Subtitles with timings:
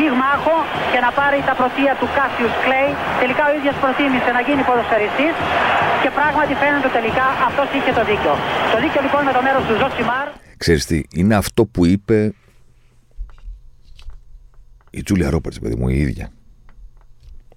[0.00, 0.56] πυγμάχο
[0.92, 2.90] και να πάρει τα πρωτεία του Κάσιους Κλέη.
[3.22, 5.34] Τελικά ο ίδιος προτίμησε να γίνει ποδοσφαιριστής
[6.02, 8.34] και πράγματι φαίνεται τελικά αυτός είχε το δίκιο.
[8.72, 10.26] Το δίκιο λοιπόν με το μέρος του Ζοσιμάρ.
[10.62, 12.16] Ξέρεις τι, είναι αυτό που είπε
[14.98, 16.26] η Τζούλια Ρόπερτς, παιδί μου, η ίδια.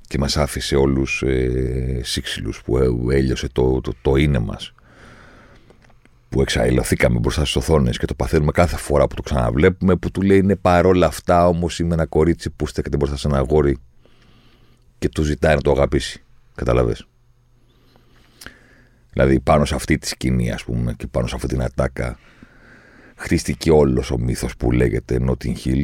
[0.09, 4.73] Και μας άφησε όλους ε, σύξυλους που ε, έλειωσε το, το, το είναι μας
[6.33, 10.21] που εξαϊλωθήκαμε μπροστά στις οθόνες και το παθαίνουμε κάθε φορά που το ξαναβλέπουμε, που του
[10.21, 13.77] λέει είναι παρόλα αυτά όμως είμαι ένα κορίτσι που στέκεται μπροστά σε ένα αγόρι
[14.97, 16.23] και του ζητάει να το αγαπήσει.
[16.55, 16.95] Καταλαβέ.
[19.11, 22.19] Δηλαδή πάνω σε αυτή τη σκηνή, ας πούμε, και πάνω σε αυτή την ατάκα,
[23.15, 25.81] χτίστηκε όλος ο μύθος που λέγεται Notting Hill.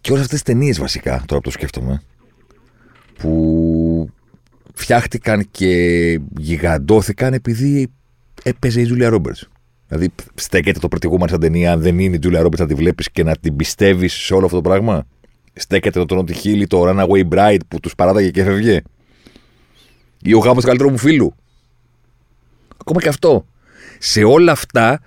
[0.00, 2.02] Και όλες αυτές τις ταινίες βασικά, τώρα που το σκέφτομαι,
[3.18, 4.10] που
[4.74, 7.92] φτιάχτηκαν και γιγαντώθηκαν επειδή
[8.42, 9.48] έπαιζε η Τζούλια Ρόμπερτς.
[9.88, 13.10] Δηλαδή, στέκεται το προηγούμενο σαν ταινία, αν δεν είναι η Τζούλια Ρόμπερτς να τη βλέπεις
[13.10, 15.06] και να την πιστεύεις σε όλο αυτό το πράγμα.
[15.54, 18.82] Στέκεται το Τρόντι Χίλι, το Runaway Bride που τους παράταγε και έφευγε.
[20.22, 21.34] Ή ο γάμος του καλύτερου μου φίλου.
[22.76, 23.46] Ακόμα και αυτό.
[23.98, 25.00] Σε όλα αυτά,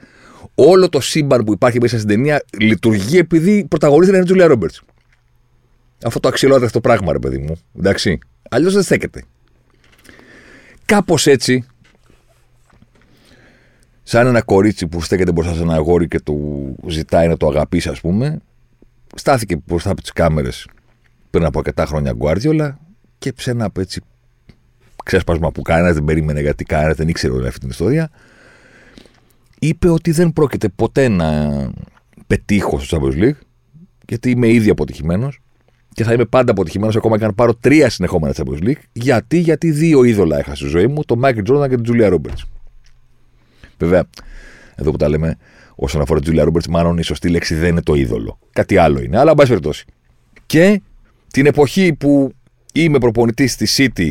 [0.55, 4.81] όλο το σύμπαν που υπάρχει μέσα στην ταινία λειτουργεί επειδή πρωταγωνίστρια είναι η Τζούλια Ρόμπερτς.
[6.05, 7.59] Αυτό το αξιολόγητο αυτό το πράγμα, ρε παιδί μου.
[7.77, 8.19] Εντάξει.
[8.49, 9.23] Αλλιώς δεν στέκεται.
[10.85, 11.65] Κάπως έτσι,
[14.07, 17.89] σαν ένα κορίτσι που στέκεται μπροστά σε ένα αγόρι και του ζητάει να το αγαπήσει,
[17.89, 18.39] ας πούμε,
[19.15, 20.67] στάθηκε μπροστά από τις κάμερες
[21.29, 22.79] πριν από αρκετά χρόνια Γκουάρδιολα
[23.17, 24.01] και σε ένα έτσι
[25.03, 28.09] ξέσπασμα που κανένας δεν περίμενε γιατί κανένας δεν ήξερε όλη αυτή την ιστορία.
[29.59, 31.49] Είπε ότι δεν πρόκειται ποτέ να
[32.27, 33.39] πετύχω στο Champions League,
[34.07, 35.39] γιατί είμαι ήδη αποτυχημένος
[35.93, 38.81] και θα είμαι πάντα αποτυχημένος ακόμα και αν πάρω τρία συνεχόμενα Champions League.
[38.91, 42.37] Γιατί, γιατί δύο είδωλα έχασα στη ζωή μου, τον Μάικλ Τζόρνταν και τον Τζούλια Ρόμπερτ.
[43.77, 44.03] Βέβαια,
[44.75, 45.37] εδώ που τα λέμε,
[45.75, 48.39] όσον αφορά τη Τζούλια Ρόμπερτς, μάλλον η σωστή λέξη δεν είναι το είδωλο.
[48.51, 49.17] Κάτι άλλο είναι.
[49.17, 49.85] Αλλά, εν πάση περιπτώσει.
[50.45, 50.81] Και
[51.31, 52.31] την εποχή που
[52.73, 54.09] είμαι προπονητής στη City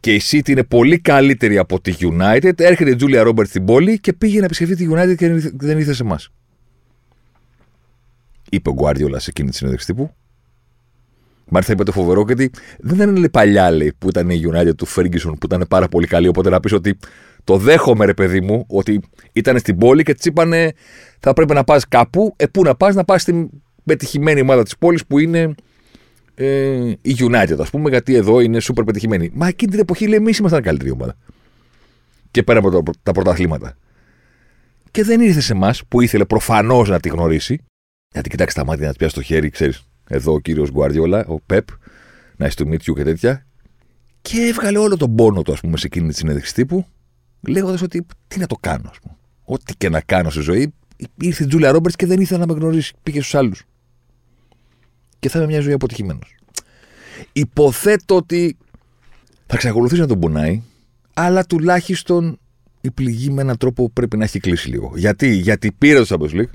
[0.00, 3.98] και η City είναι πολύ καλύτερη από τη United, έρχεται η Τζούλια Ρόμπερτς στην πόλη
[3.98, 6.30] και πήγε να επισκεφτεί τη United και δεν ήρθε σε εμάς.
[8.50, 10.14] Είπε ο Γκουάρδιολα σε εκείνη τη συνέντευξη τύπου.
[11.48, 15.32] Μάλιστα είπε το φοβερό γιατί δεν είναι παλιά λέει, που ήταν η United του Ferguson
[15.40, 16.28] που ήταν πάρα πολύ καλή.
[16.28, 16.96] Οπότε να πεις ότι
[17.44, 19.00] το δέχομαι, ρε παιδί μου, ότι
[19.32, 20.72] ήταν στην πόλη και της είπανε
[21.20, 22.34] θα πρέπει να πας κάπου.
[22.36, 23.50] Ε, πού να πας, να πας στην
[23.84, 25.54] πετυχημένη ομάδα της πόλης που είναι
[26.34, 29.30] ε, η United, ας πούμε, γιατί εδώ είναι super πετυχημένη.
[29.34, 31.16] Μα εκείνη την εποχή λέει: Εμείς ήμασταν καλύτερη ομάδα.
[32.30, 33.76] Και πέρα από τα πρωταθλήματα.
[34.90, 37.58] Και δεν ήρθε σε εμάς που ήθελε προφανώς να τη γνωρίσει.
[38.12, 39.88] Γιατί κοιτάξει τα μάτια να της πιάσει το χέρι, ξέρεις.
[40.08, 41.68] Εδώ ο κύριος Γκουαρδιόλα, ο Πεπ,
[42.36, 43.46] να είσαι του Μίτσιου και τέτοια.
[44.22, 46.86] Και έβγαλε όλο τον πόνο του, ας πούμε, σε εκείνη τη συνέντευξη τύπου
[47.48, 49.16] λέγοντας ότι τι να το κάνω, ας πούμε.
[49.44, 50.74] Ό,τι και να κάνω στη ζωή,
[51.16, 52.94] ήρθε η Τζούλια Ρόμπερτς και δεν ήθελε να με γνωρίσει.
[53.02, 53.62] Πήγε στους άλλους.
[55.18, 56.34] Και θα είμαι μια ζωή αποτυχημένος.
[57.32, 58.56] Υποθέτω ότι
[59.46, 60.62] θα εξακολουθήσει να τον πονάει,
[61.14, 62.38] αλλά τουλάχιστον
[62.80, 64.92] η πληγή με έναν τρόπο πρέπει να έχει κλείσει λίγο.
[64.96, 66.50] Γιατί, Γιατί πήρε το Champions League,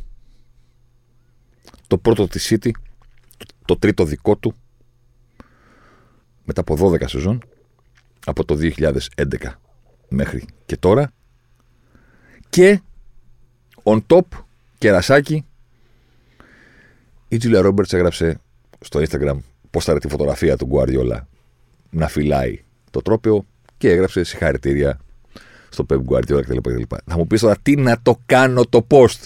[1.87, 2.69] το πρώτο της City,
[3.65, 4.55] το τρίτο δικό του,
[6.45, 7.41] μετά από 12 σεζόν,
[8.25, 9.59] από το 2011
[10.09, 11.11] μέχρι και τώρα.
[12.49, 12.81] Και
[13.83, 14.21] on top,
[14.77, 15.45] κερασάκι,
[17.27, 18.39] η Τζούλια Ρόμπερτς έγραψε
[18.79, 19.37] στο Instagram
[19.69, 21.27] πώς θα τη φωτογραφία του Γκουαριόλα
[21.89, 23.45] να φυλάει το τρόπαιο
[23.77, 24.99] και έγραψε συγχαρητήρια
[25.69, 26.81] στο Pep Guardiola κτλ.
[27.05, 29.25] Θα μου πεις τώρα τι να το κάνω το post;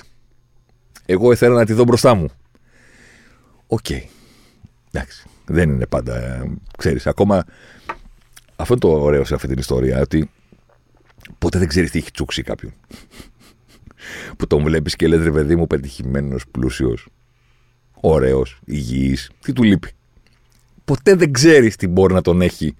[1.05, 2.27] Εγώ ήθελα να τη δω μπροστά μου.
[3.67, 3.79] OK.
[3.89, 4.01] Okay.
[4.91, 5.27] Εντάξει.
[5.45, 6.45] Δεν είναι πάντα,
[6.77, 7.45] ξέρεις, ακόμα
[8.55, 10.29] αυτό είναι το ωραίο σε αυτή την ιστορία, ότι
[11.37, 12.73] Ποτέ δεν ξέρεις τι έχει τσούξει κάποιον.
[14.37, 17.07] που τον βλέπεις και λες ρε παιδί μου πετυχημένος, πλούσιος,
[17.93, 19.31] ωραίος, υγιής.
[19.41, 19.89] Τι του λείπει.
[20.85, 22.75] Ποτέ δεν ξέρεις τι μπορεί να τον έχει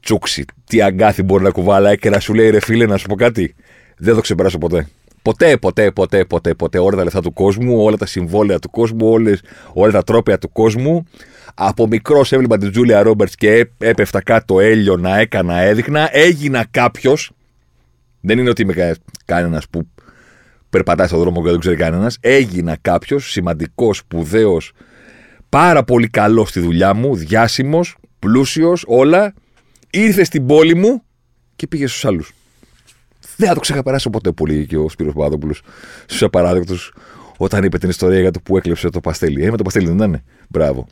[0.00, 0.44] τσούξει.
[0.64, 3.54] Τι αγκάθι μπορεί να κουβαλάει και να σου λέει ρε φίλε να σου πω κάτι.
[3.96, 4.88] Δεν το ξεπεράσω ποτέ.
[5.22, 6.78] Ποτέ, ποτέ, ποτέ, ποτέ, ποτέ.
[6.78, 9.42] Όλα τα λεφτά του κόσμου, όλα τα συμβόλαια του κόσμου, όλες,
[9.72, 11.06] όλα τα τρόπια του κόσμου.
[11.54, 16.08] Από μικρός έβλεπα την Τζούλια Ρόμπερτς και έπεφτα κάτω έλιο να έκανα, έδειχνα.
[16.12, 17.30] Έγινα κάποιος.
[18.20, 19.86] Δεν είναι ότι είμαι κανένας που
[20.70, 22.18] περπατάει στον δρόμο και δεν ξέρει κανένας.
[22.20, 24.72] Έγινα κάποιος σημαντικός, σπουδαίος,
[25.48, 29.34] πάρα πολύ καλός στη δουλειά μου, διάσημος, πλούσιος, όλα.
[29.90, 31.02] Ήρθε στην πόλη μου
[31.56, 32.32] και πήγε στους άλλους.
[33.42, 35.62] Δεν θα το ξεχαπεράσω ποτέ πολύ και ο Σπύρος Παπαδόπουλος
[36.02, 36.92] στους απαράδεκτους
[37.36, 39.44] όταν είπε την ιστορία για το που έκλεψε το παστέλι.
[39.44, 40.22] Ε, με το παστέλι δεν ήταν.
[40.48, 40.86] Μπράβο.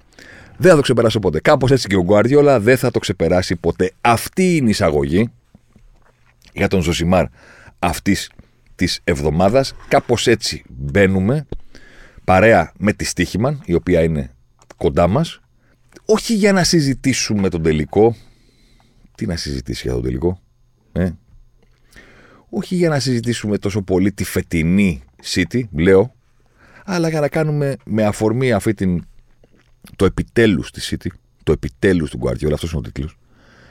[0.56, 1.40] Δεν θα το ξεπεράσω ποτέ.
[1.40, 3.92] Κάπως έτσι και ο Γκουαρδιόλα δεν θα το ξεπεράσει ποτέ.
[4.00, 5.30] Αυτή είναι η εισαγωγή
[6.52, 7.26] για τον Ζωσιμάρ
[7.78, 8.30] αυτής
[8.74, 9.74] της εβδομάδας.
[9.88, 11.46] Κάπως έτσι μπαίνουμε
[12.24, 14.34] παρέα με τη Στίχημαν, η οποία είναι
[14.76, 15.40] κοντά μας.
[16.04, 18.16] Όχι για να συζητήσουμε τον τελικό.
[19.14, 20.40] Τι να συζητήσει για τον τελικό,
[20.92, 21.10] ε;
[22.50, 26.14] Όχι για να συζητήσουμε τόσο πολύ τη φετινή City, λέω,
[26.84, 29.04] αλλά για να κάνουμε με αφορμή αυτή την,
[29.96, 31.08] το επιτέλους της City,
[31.42, 33.18] το επιτέλους του Guardiola, αυτός είναι ο τίτλος,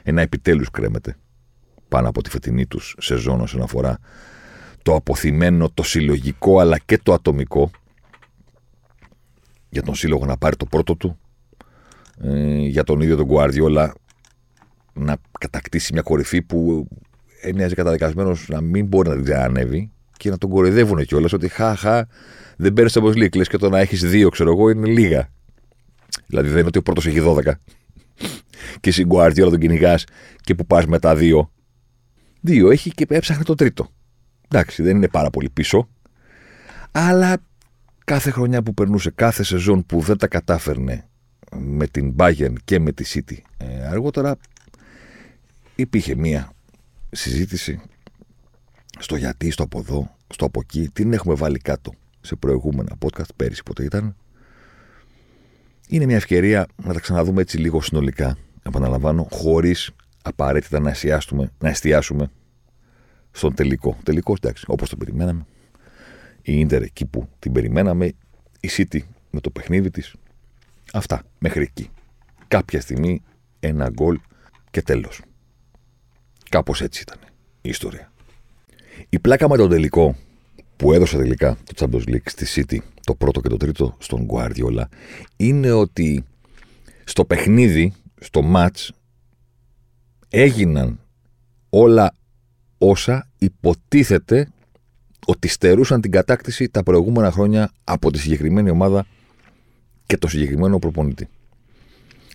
[0.04, 1.18] ένα επιτέλους κρέμεται
[1.90, 4.00] πάνω από τη φετινή τους σεζόν όσον αφορά
[4.82, 7.72] το αποθυμένο, το συλλογικό αλλά και το ατομικό
[9.70, 11.20] για τον σύλλογο να πάρει το πρώτο του,
[12.22, 13.90] ε, για τον ίδιο τον Guardiola
[14.94, 16.88] να κατακτήσει μια κορυφή που
[17.42, 22.08] έμοιαζε καταδικασμένος να μην μπορεί να την ξανανεύει και να τον κοροϊδεύουν κιόλας ότι χαχα
[22.58, 23.30] δεν παίρνεις όπως λέει.
[23.30, 25.30] και το να έχεις δύο, ξέρω εγώ, είναι λίγα.
[26.26, 27.52] Δηλαδή δεν είναι ότι ο πρώτος έχει 12
[28.80, 30.04] και εσύ Guardiola τον κυνηγάς
[30.42, 31.52] και που πας μετά δύο.
[32.42, 33.90] Δύο έχει και έψαχνε το τρίτο.
[34.48, 35.90] Εντάξει, δεν είναι πάρα πολύ πίσω.
[36.92, 37.38] Αλλά
[38.06, 41.08] κάθε χρονιά που περνούσε, κάθε σεζόν που δεν τα κατάφερνε
[41.52, 44.38] με την Bayern και με τη City ε, αργότερα
[45.76, 46.52] υπήρχε μία
[47.12, 47.82] συζήτηση
[49.00, 51.92] στο γιατί, στο από εδώ, στο από εκεί, την έχουμε βάλει κάτω
[52.22, 54.16] σε προηγούμενα podcast, πέρυσι πότε ήταν.
[55.88, 59.92] Είναι μια ευκαιρία να τα ξαναδούμε έτσι λίγο συνολικά, επαναλαμβάνω, χωρίς
[60.22, 62.32] απαραίτητα να εστιάσουμε, να εστιάσουμε
[63.32, 63.98] στον τελικό.
[64.04, 65.46] Τελικό, εντάξει, όπως το περιμέναμε.
[66.42, 68.06] Η ντερ εκεί που την περιμέναμε,
[68.60, 69.00] η City
[69.32, 70.16] με το παιχνίδι της.
[70.94, 71.90] Αυτά, μέχρι εκεί.
[72.48, 73.22] Κάποια στιγμή
[73.60, 74.20] ένα γκολ
[74.72, 75.22] και τέλος.
[76.50, 77.18] Κάπως έτσι ήταν
[77.62, 78.12] η ιστορία.
[79.10, 80.16] Η πλάκα με τον τελικό
[80.76, 84.84] που έδωσε τελικά το Champions League στη City, το πρώτο και το τρίτο στον Guardiola,
[85.38, 86.24] είναι ότι
[87.04, 88.90] στο παιχνίδι, στο match,
[90.30, 91.00] έγιναν
[91.70, 92.14] όλα
[92.78, 94.48] όσα υποτίθεται
[95.26, 99.06] ότι στερούσαν την κατάκτηση τα προηγούμενα χρόνια από τη συγκεκριμένη ομάδα
[100.06, 101.28] και το συγκεκριμένο προπονητή.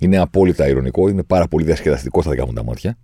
[0.00, 2.96] Είναι απόλυτα ηρωνικό, είναι πάρα πολύ διασκεδαστικό στα δικά μου τα μάτια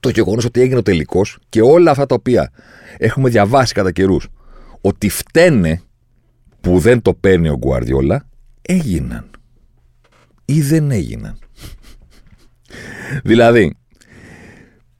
[0.00, 2.50] το γεγονός ότι έγινε ο τελικός και όλα αυτά τα οποία
[2.98, 4.28] έχουμε διαβάσει κατά καιρούς
[4.80, 5.80] ότι φταίνε
[6.60, 8.28] που δεν το παίρνει ο Γκουαρδιόλα
[8.62, 9.30] έγιναν
[10.44, 11.38] ή δεν έγιναν.
[13.24, 13.76] δηλαδή,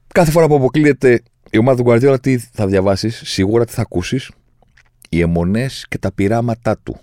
[0.07, 1.21] κάθε φορά που αποκλείεται
[1.51, 4.31] η ομάδα του Γκουαρδιόλα, τι θα διαβάσεις, σίγουρα τι θα ακούσεις,
[5.09, 6.99] οι αιμονές και τα πειράματά του.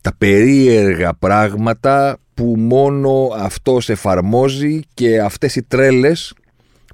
[0.00, 6.34] Τα περίεργα πράγματα που μόνο αυτός εφαρμόζει και αυτές οι τρέλες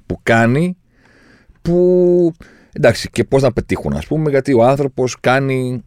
[0.09, 0.77] που κάνει
[1.61, 2.31] που
[2.73, 5.83] εντάξει και πώς να πετύχουν ας πούμε γιατί ο άνθρωπος κάνει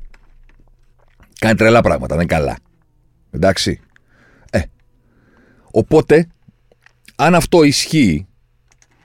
[1.39, 2.57] κάνει τρελά πράγματα, δεν είναι καλά.
[3.31, 3.81] Εντάξει.
[4.51, 4.61] Ε,
[5.71, 6.27] οπότε
[7.17, 8.27] αν αυτό ισχύει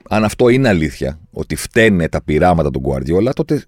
[0.08, 3.64] αν αυτό είναι αλήθεια ότι φταίνε τα πειράματα του Guardiola τότε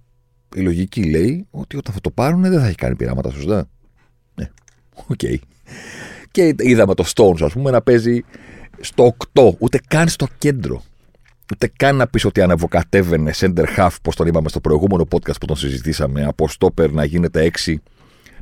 [0.55, 3.69] η λογική λέει ότι όταν θα το πάρουν δεν θα έχει κάνει πειράματα σωστά.
[4.35, 4.50] Ναι,
[5.06, 5.19] OK.
[5.23, 5.37] Okay.
[6.31, 8.20] Και είδαμε τον Stones, ας πούμε, να παίζει
[8.81, 10.82] στο 8, ούτε καν στο κέντρο.
[11.52, 15.46] Ούτε καν να πεις ότι ανεβοκατέβαινε center half, πώς τον είπαμε στο προηγούμενο podcast που
[15.46, 17.74] τον συζητήσαμε, από stopper να γίνεται 6,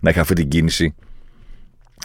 [0.01, 0.95] να έχει αυτή την κίνηση,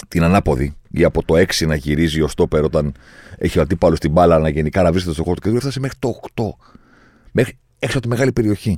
[0.08, 2.94] την ανάποδη, ή από το 6 να γυρίζει ο stopper όταν
[3.38, 5.98] έχει ο αντίπαλος την μπάλα, να γενικά να βρίσκεται στο χώρο του κέντρου, έφτασε μέχρι
[6.00, 6.44] το 8.
[7.32, 8.78] Μέχρι έξω από τη μεγάλη περιοχή.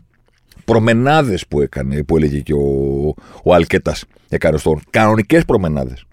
[0.65, 3.13] Προμενάδες που έκανε, που έλεγε και ο,
[3.44, 4.82] ο Αλκέτας, έκανε στον.
[4.89, 6.05] Κανονικές προμενάδες.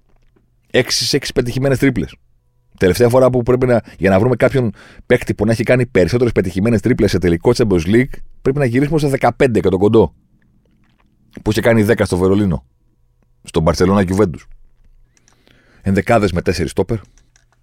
[0.73, 2.15] 6 σε 6 πετυχημένες τρίπλες.
[2.79, 4.73] Τελευταία φορά που πρέπει να, για να βρούμε κάποιον
[5.07, 8.99] παίκτη που να έχει κάνει περισσότερες πετυχημένες τρίπλες σε τελικό Champions League, πρέπει να γυρίσουμε
[8.99, 10.15] σε 15 και τον κοντό.
[11.43, 12.65] Που είχε κάνει 10 στο Βερολίνο.
[13.43, 14.47] Στον Μπαρσελόνα Γιουβέντους.
[15.83, 16.99] Ενδεκάδες με 4 στόπερ.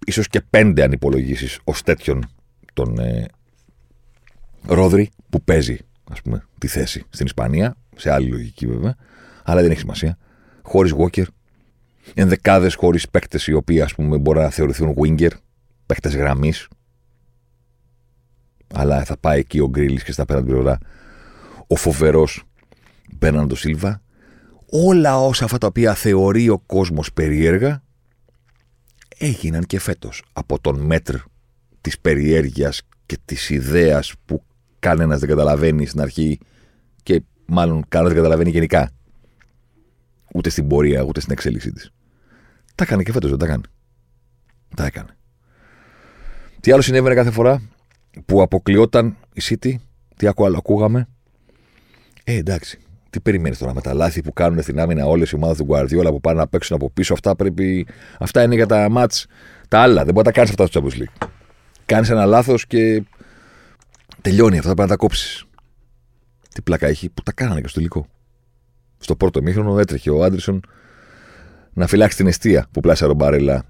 [0.05, 2.25] ίσως και 5 αν υπολογίσεις ως τέτοιον
[2.73, 3.25] τον ε,
[4.65, 5.77] Ρόδρυ που παίζει
[6.11, 7.75] ας πούμε, τη θέση στην Ισπανία.
[7.95, 8.95] Σε άλλη λογική βέβαια.
[9.43, 10.17] Αλλά δεν έχει σημασία.
[10.61, 11.23] Χωρίς Walker,
[12.13, 15.31] ενδεκάδε χωρίς παίκτες οι οποίοι ας πούμε μπορεί να θεωρηθούν winger,
[15.85, 16.67] παίκτες γραμμής.
[18.73, 20.77] Αλλά θα πάει εκεί ο Γκρίλης και στα πέρα την πλευρά
[21.67, 22.43] ο φοβερός
[23.11, 24.01] Μπέρναντο Σίλβα.
[24.71, 27.83] Όλα όσα αυτά τα οποία θεωρεί ο κόσμος περίεργα
[29.17, 31.15] έγιναν και φέτος από τον μέτρ
[31.81, 34.43] της περιέργειας και της ιδέας που
[34.79, 36.39] κανένας δεν καταλαβαίνει στην αρχή
[37.03, 38.91] και μάλλον κανένας δεν καταλαβαίνει γενικά.
[40.33, 41.91] Ούτε στην πορεία, ούτε στην εξέλιξή της.
[42.79, 43.62] Τα έκανε και φέτος, δεν τα έκανε.
[44.75, 45.09] Τα έκανε.
[46.59, 47.62] Τι άλλο συνέβαινε κάθε φορά
[48.25, 49.74] που αποκλειόταν η City,
[50.15, 51.07] τι ακού- ακούγαμε.
[52.24, 52.79] Ε, εντάξει.
[53.09, 56.07] Τι περιμένεις τώρα με τα λάθη που κάνουν στην άμυνα όλες οι ομάδες του Guardiola
[56.09, 57.13] που πάνε να παίξουν από πίσω.
[57.13, 57.88] Αυτά, πρέπει...
[58.19, 59.27] αυτά είναι για τα μάτς
[59.67, 60.03] τα άλλα.
[60.03, 61.27] Δεν μπορεί να τα κάνεις αυτά στο Champions League.
[61.86, 63.03] Κάνεις ένα λάθος και
[64.21, 64.57] τελειώνει.
[64.57, 65.45] Αυτά πρέπει να τα κόψεις.
[66.53, 68.07] Τι πλάκα έχει που τα κάνανε και στο τελικό.
[68.98, 70.62] Στο πρώτο μήχρονο έτρεχε ο Άντρισον
[71.79, 73.63] να φυλάξει την αιστεία που πλάσε ο Μπάρελα.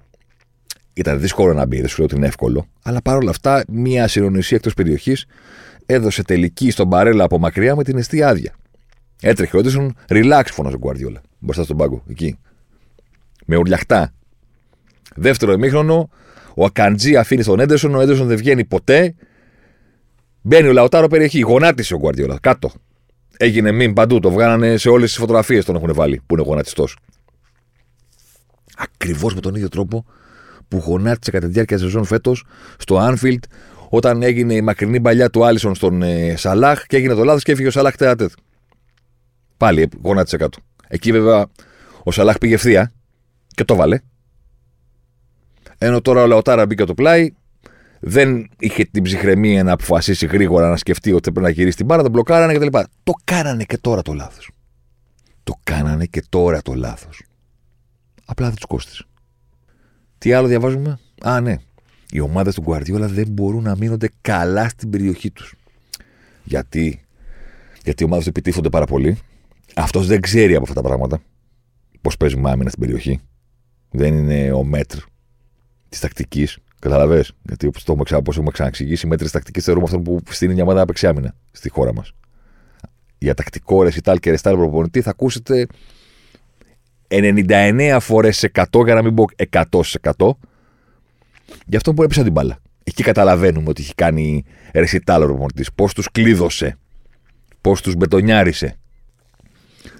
[0.92, 2.66] Ήταν δύσκολο να μπει, δεν σου λέω ότι είναι εύκολο.
[2.82, 5.26] Αλλά παρόλα αυτά, μία συνονισία εκτός περιοχής
[5.86, 8.54] έδωσε τελική στον Μπαρέλα από μακριά με την αιστεία άδεια.
[9.20, 11.20] Έτρεχε ο Έντεσον, relax φωνάζει ο Γκουαρδιόλα.
[11.38, 12.38] Μπροστά στον πάγκο, εκεί.
[13.46, 14.12] Με ουρλιαχτά.
[15.16, 16.10] Δεύτερο ημίχρονο,
[16.54, 19.14] ο Ακαντζή αφήνει στον Έντεσον, ο Έντεσον δεν βγαίνει ποτέ.
[20.40, 22.38] Μπαίνει ο Λαοτάρο περιοχή, γονάτισε ο Γκουαρδιόλα.
[22.40, 22.70] Κάτω.
[23.36, 26.96] Έγινε μήν παντού, το βγάλανε σε όλες τις φωτογραφίες τον έχουν βάλει που είναι γονατιστός.
[28.82, 30.04] Ακριβώς με τον ίδιο τρόπο
[30.68, 32.44] που γονάτισε κατά τη διάρκεια της σεζόν φέτος
[32.78, 33.42] στο Anfield
[33.88, 37.52] όταν έγινε η μακρινή παλιά του Άλισον στον ε, Σαλάχ και έγινε το λάθος και
[37.52, 38.30] έφυγε ο Σαλάχ τεατέτ.
[39.56, 40.58] Πάλι ε, γονάτισε κάτω.
[40.88, 41.46] Εκεί βέβαια
[42.02, 42.92] ο Σαλάχ πήγε ευθεία
[43.48, 44.00] και το βάλε.
[45.78, 47.34] Ενώ τώρα ο Λαοτάρα μπήκε το πλάι,
[48.00, 52.02] δεν είχε την ψυχραιμία να αποφασίσει γρήγορα να σκεφτεί ότι πρέπει να γυρίσει την μπάρα,
[52.02, 52.78] τον μπλοκάρανε κτλ.
[53.02, 54.50] Το κάνανε και τώρα το λάθος.
[55.42, 57.22] Το κάνανε και τώρα το λάθος.
[58.30, 59.04] Απλά δεν τους κόστησε.
[60.18, 61.56] Τι άλλο διαβάζουμε; Α, ναι.
[62.10, 65.54] Οι ομάδες του Γκουαρδιόλα δεν μπορούν να μείνονται καλά στην περιοχή τους.
[66.44, 67.04] Γιατί,
[67.84, 69.18] γιατί οι ομάδες του επιτίθονται πάρα πολύ.
[69.74, 71.22] Αυτός δεν ξέρει από αυτά τα πράγματα.
[72.00, 73.20] Πώς παίζουμε άμυνα στην περιοχή.
[73.90, 74.98] Δεν είναι ο μέτρ
[75.88, 76.58] της τακτικής.
[76.78, 77.24] Καταλαβέ.
[77.42, 78.16] Γιατί όπως το έχουμε, ξα...
[78.16, 81.06] όπως έχουμε ξαναξηγήσει, οι μέτρες της τακτικής θεωρούμε αυτόν που στείλει μια ομάδα να παίξει
[81.06, 82.12] άμυνα στη χώρα μας.
[83.18, 85.66] Για τακτικό ρεσιτάλ και ρεστάλ προπονητή θα ακούσετε
[87.10, 90.30] 99 φορές 100 για να μην πω 100%
[91.66, 92.58] για αυτό που έπεισα την μπάλα.
[92.84, 95.64] Εκεί καταλαβαίνουμε ότι έχει κάνει ρεσιτάλ ο προπονητή.
[95.74, 96.78] Πώς τους κλείδωσε.
[97.60, 98.76] Πώς τους μπετονιάρισε.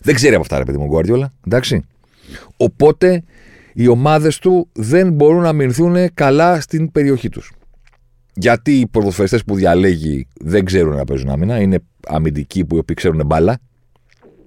[0.02, 1.26] Δεν ξέρει από αυτά, ρε παιδί μου, Γκουardiola.
[1.46, 1.82] Εντάξει.
[2.56, 3.22] Οπότε
[3.72, 7.52] οι ομάδες του δεν μπορούν να μηνθούν καλά στην περιοχή τους.
[8.34, 11.60] Γιατί οι ποδοσφαιριστέ που διαλέγει δεν ξέρουν να παίζουν άμυνα.
[11.60, 13.58] Είναι αμυντικοί που οι οποίοι ξέρουν μπάλα.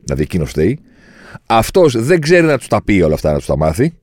[0.04, 0.80] Δηλαδή εκείνος φταίει.
[1.46, 3.94] Αυτός δεν ξέρει να τους τα πει όλα αυτά, να τους τα μάθει.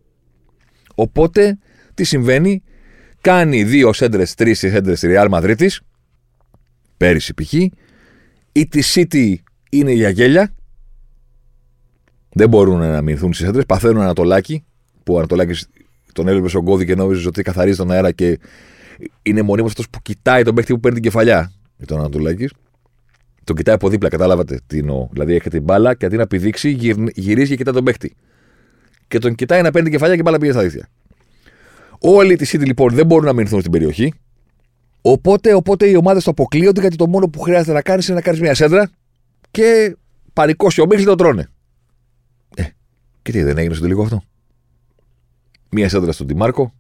[0.95, 1.59] Οπότε
[1.95, 2.63] τι συμβαίνει,
[3.21, 5.67] κάνει δύο σέντρες, τρεις σέντρες στη Real Madrid,
[6.97, 7.53] πέρυσι π.χ.
[8.53, 9.35] Η τη City
[9.71, 10.55] είναι για γέλια.
[12.33, 13.67] Δεν μπορούν να μηνθούν στις σέντρες.
[13.67, 14.65] Παθαίνουν Ανατολάκι,
[15.05, 15.69] που ο Ανατολάκης
[16.13, 18.39] τον έλειπε στον κώδη και νόμιζες ότι καθαρίζει τον αέρα και
[19.23, 21.53] είναι μονίμως αυτός που κοιτάει τον παίχτη που παίρνει την κεφαλιά.
[21.87, 22.53] Τον Ανατολάκης.
[23.45, 25.09] Τον κοιτάει από δίπλα, κατάλαβατε τι εννοώ.
[25.13, 28.15] Δηλαδή έχετε την μπάλα και αντί να πηδήξει, γυρ- γυρίζει και κοιτάει τον παίχτη.
[29.09, 30.89] Και τον κοιτάει να παίρνει την κεφαλιά και η μπάλα πήγε στα δίχτυα.
[31.99, 34.13] Όλοι τη City λοιπόν δεν μπορούν να μηνθούν στην περιοχή.
[35.03, 38.23] Οπότε, οπότε οι ομάδες το αποκλείονται γιατί το μόνο που χρειάζεται να κάνεις είναι να
[38.23, 38.91] κάνεις μια σέντρα
[39.51, 39.97] και
[40.33, 41.49] πανικό ο Μίχλη το τρώνε.
[42.57, 42.65] Ε,
[43.23, 44.23] και τι δεν έγινε στο τελικό αυτό;
[45.71, 46.73] Μια σέντρα στον Τιμάρκο,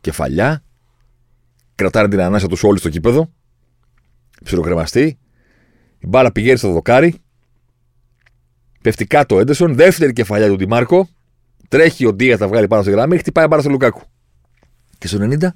[0.00, 0.62] κεφαλιά,
[1.74, 3.30] κρατάνε την ανάσα τους όλοι στο κήπεδο,
[4.44, 5.18] ψιλοκρεμαστεί,
[6.04, 7.14] η μπάλα πηγαίνει στο δοκάρι,
[8.82, 11.08] πέφτει κάτω ο Έντεσον, δεύτερη κεφαλιά του Τιμάρκο,
[11.68, 14.00] τρέχει ο Ντίας, τα βγάλει πάνω στη γραμμή, χτυπάει μπάλα στο Λουκάκου.
[14.98, 15.48] Και στο 90,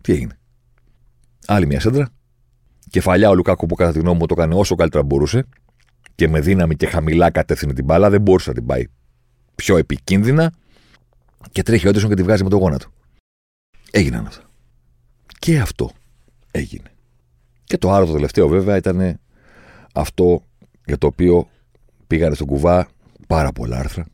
[0.00, 0.38] τι έγινε;
[1.46, 2.08] Άλλη μια σέντρα.
[2.90, 5.46] Κεφαλιά ο Λουκάκου που κατά τη γνώμη μου το έκανε όσο καλύτερα μπορούσε
[6.14, 8.84] και με δύναμη και χαμηλά κατεύθυνε την μπάλα, δεν μπορούσε να την πάει
[9.54, 10.52] πιο επικίνδυνα
[11.52, 12.86] και τρέχει ο Έντεσον και τη βγάζει με το γόνατο.
[13.90, 14.42] Έγιναν αυτά.
[15.38, 15.90] Και αυτό
[16.50, 16.88] έγινε.
[17.64, 19.18] Και το άλλο το τελευταίο βέβαια ήταν
[19.94, 20.42] αυτό
[20.84, 21.48] για το οποίο
[22.06, 22.88] πήγανε στον κουβά
[23.26, 24.06] πάρα πολλά άρθρα.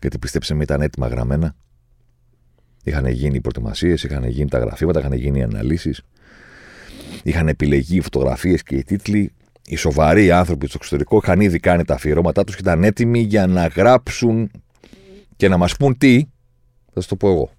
[0.00, 1.54] Γιατί πιστέψτε με, ήταν έτοιμα γραμμένα.
[2.84, 6.02] Είχαν γίνει οι προετοιμασίες, είχαν γίνει τα γραφήματα, είχαν γίνει οι αναλύσεις.
[7.22, 9.32] Είχαν επιλεγεί οι φωτογραφίες και οι τίτλοι.
[9.66, 13.46] Οι σοβαροί άνθρωποι στο εξωτερικό είχαν ήδη κάνει τα αφιερώματά τους και ήταν έτοιμοι για
[13.46, 14.50] να γράψουν
[15.36, 16.24] και να μας πούν τι.
[16.86, 17.50] Θα σας το πω εγώ.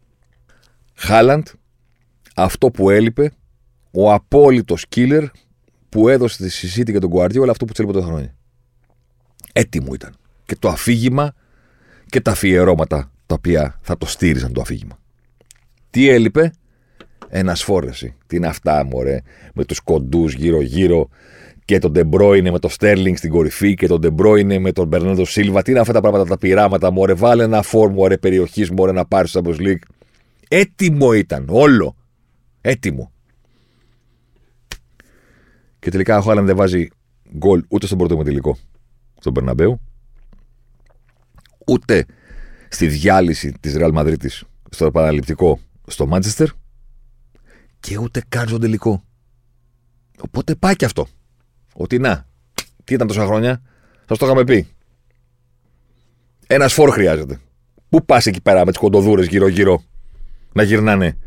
[0.94, 1.48] Χάλαντ,
[2.36, 3.32] αυτό που έλειπε,
[3.92, 5.28] ο απόλυτος killer
[5.92, 8.36] που έδωσε τη συζήτηση για τον Guardiola αυτό που του έλειπε τα χρόνια.
[9.54, 10.16] Έτοιμο ήταν.
[10.46, 11.34] Και το αφήγημα
[12.06, 15.00] και τα αφιερώματα τα οποία θα το στήριζαν το αφήγημα.
[15.90, 16.52] Τι έλειπε,
[17.30, 18.16] ένας φορ, ρε συ.
[18.28, 19.22] Τι είναι αυτά, μωρέ,
[19.54, 21.10] με τους κοντούς γύρω-γύρω
[21.66, 25.62] και τον Ντεμπρόινε με τον Στέρλινγκ στην κορυφή και τον Ντεμπρόινε με τον Μπερνάντο Σίλβα.
[25.62, 29.06] Τι είναι αυτά τα πράγματα, τα πειράματα, μωρέ, βάλε ένα φορ, μωρέ, περιοχής, μωρέ, να
[29.06, 29.82] πάρεις στο Champions League.
[30.48, 31.96] Έτοιμο ήταν, όλο.
[32.62, 33.11] Έτοιμο.
[35.82, 36.88] Και τελικά ο Χάλαν δεν βάζει
[37.38, 38.58] γκολ ούτε στον πρώτο τελικό
[39.20, 39.82] στον Περναμπέου,
[41.68, 42.06] ούτε
[42.70, 44.28] στη διάλυση της Real Madrid
[44.70, 46.48] στο επαναληπτικό στο Μάντσεστερ
[47.80, 49.04] και ούτε καν στον τελικό.
[50.22, 51.08] Οπότε πάει και αυτό.
[51.74, 52.28] Ότι να,
[52.84, 53.62] τι ήταν τόσα χρόνια,
[54.08, 54.68] σας το είχαμε πει.
[56.48, 57.40] Ένας φόρ χρειάζεται.
[57.90, 59.84] Πού πας εκεί πέρα με τις κοντοδούρες γύρω-γύρω
[60.54, 61.18] να γυρνάνε.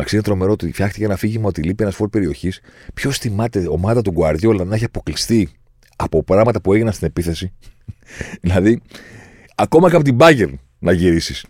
[0.00, 2.60] Μα είναι τρομερό ότι φτιάχτηκε ένα φύγημα ότι λείπει ένας φόρ περιοχής.
[2.94, 5.48] Ποιος θυμάται ομάδα του Γκουαρδιόλα να έχει αποκλειστεί
[5.96, 7.52] από πράγματα που έγιναν στην επίθεση;
[8.42, 8.80] δηλαδή,
[9.54, 11.46] ακόμα και από την Bayern να γυρίσεις.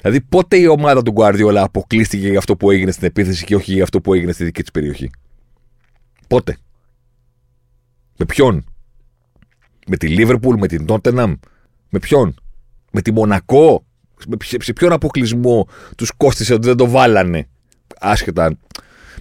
[0.00, 3.72] Δηλαδή, πότε η ομάδα του Γκουαρδιόλα αποκλείστηκε για αυτό που έγινε στην επίθεση και όχι
[3.72, 5.10] για αυτό που έγινε στη δική της περιοχή;
[6.28, 6.56] Πότε;
[8.18, 8.64] Με ποιον;
[9.86, 11.34] Με τη Λίβερπουλ, με την Τότεναμ.
[11.88, 12.34] Με ποιον;
[12.92, 13.86] Με τη Μονακό.
[14.58, 17.48] Σε ποιον αποκλεισμό τους κόστησε ότι δεν το βάλανε;
[17.98, 18.56] Άσχετα.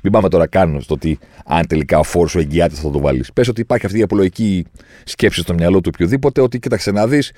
[0.02, 3.34] Μην πάμε τώρα καν στο ότι αν τελικά ο φόρος σου εγγυάται θα το βάλεις.
[3.34, 4.66] Πες ότι υπάρχει αυτή η απολογική
[5.04, 7.32] σκέψη στο μυαλό του οποιοδήποτε ότι κοίταξε να δεις,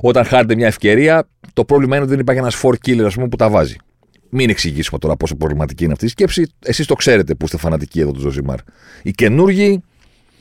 [0.00, 3.36] όταν χάνεται μια ευκαιρία, το πρόβλημα είναι ότι δεν υπάρχει ένας four killer πούμε, που
[3.36, 3.76] τα βάζει.
[4.30, 6.52] Μην εξηγήσουμε τώρα πόσο προβληματική είναι αυτή η σκέψη.
[6.64, 8.58] Εσείς το ξέρετε που είστε φανατικοί εδώ του Ζοσιμάρ.
[9.02, 9.82] Οι καινούργοι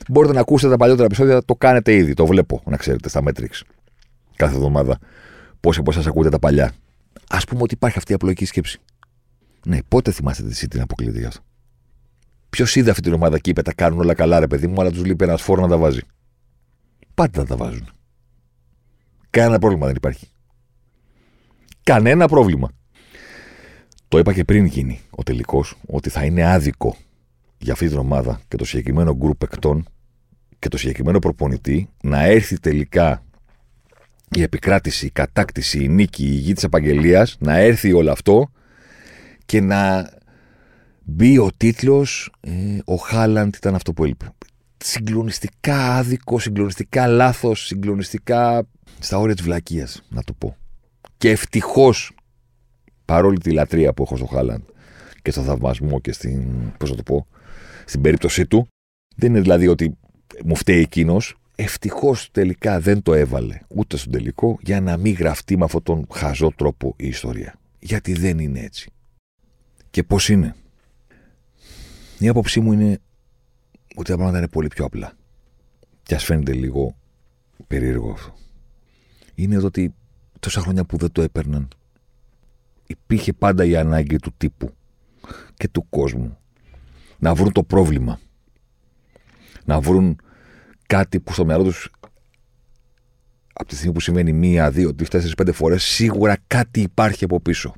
[0.09, 2.13] μπορείτε να ακούσετε τα παλιότερα επεισόδια, το κάνετε ήδη.
[2.13, 3.61] Το βλέπω, να ξέρετε, στα metrics.
[4.35, 4.99] Κάθε εβδομάδα.
[5.65, 6.73] Πόσοι από εσάς ακούτε τα παλιά.
[7.27, 8.79] Ας πούμε ότι υπάρχει αυτή η απλοϊκή σκέψη.
[9.65, 11.43] Ναι, πότε θυμάστε τη Σίτι να αποκλείεται γι' αυτό;
[12.49, 14.91] Ποιος είδε αυτή την ομάδα και είπε τα κάνουν όλα καλά, ρε παιδί μου, αλλά
[14.91, 15.99] τους λείπει ένας φορ να τα βάζει.
[17.13, 17.89] Πάντα θα τα βάζουν.
[19.29, 20.27] Κανένα πρόβλημα δεν υπάρχει.
[21.83, 22.69] Κανένα πρόβλημα.
[24.07, 26.95] Το είπα και πριν γίνει ο τελικός ότι θα είναι άδικο
[27.57, 29.85] για αυτή την ομάδα και το συγκεκριμένο γκρουπ εκτών
[30.59, 33.24] και το συγκεκριμένο προπονητή να έρθει τελικά
[34.35, 38.51] η επικράτηση, η κατάκτηση, η νίκη, η γη της επαγγελίας, να έρθει όλο αυτό
[39.45, 40.09] και να
[41.03, 42.51] μπει ο τίτλος ε,
[42.85, 44.29] Ο Χάλαντ ήταν αυτό που έλειπε.
[44.77, 48.67] Συγκλονιστικά άδικο, συγκλονιστικά λάθος, συγκλονιστικά
[48.99, 50.57] στα όρια της βλακείας, να το πω.
[51.17, 52.11] Και ευτυχώς,
[53.05, 54.61] παρόλη τη λατρεία που έχω στο Χάλαντ
[55.21, 56.43] και στο θαυμασμό και στην,
[56.77, 57.27] πώς να το πω,
[57.85, 58.67] στην περίπτωσή του,
[59.15, 59.97] δεν είναι δηλαδή ότι
[60.45, 61.35] μου φταίει εκείνος.
[61.55, 66.07] Ευτυχώς τελικά δεν το έβαλε ούτε στον τελικό για να μην γραφτεί με αυτόν τον
[66.13, 67.59] χαζό τρόπο η ιστορία.
[67.79, 68.91] Γιατί δεν είναι έτσι.
[69.89, 70.55] Και πώς είναι.
[72.19, 72.99] Η άποψή μου είναι
[73.95, 75.13] ότι τα πράγματα είναι πολύ πιο απλά.
[76.03, 76.95] Και ας φαίνεται λίγο
[77.67, 78.33] περίεργο αυτό.
[79.35, 79.93] Είναι εδώ ότι
[80.39, 81.67] τόσα χρόνια που δεν το έπαιρναν,
[82.87, 84.73] υπήρχε πάντα η ανάγκη του τύπου
[85.53, 86.37] και του κόσμου
[87.19, 88.19] να βρουν το πρόβλημα.
[89.65, 90.19] Να βρουν
[90.87, 91.91] κάτι που στο μυαλό τους
[93.53, 97.39] από τη στιγμή που συμβαίνει μία, δύο, τρεις, τέσσερις, πέντε φορές, σίγουρα κάτι υπάρχει από
[97.39, 97.73] πίσω.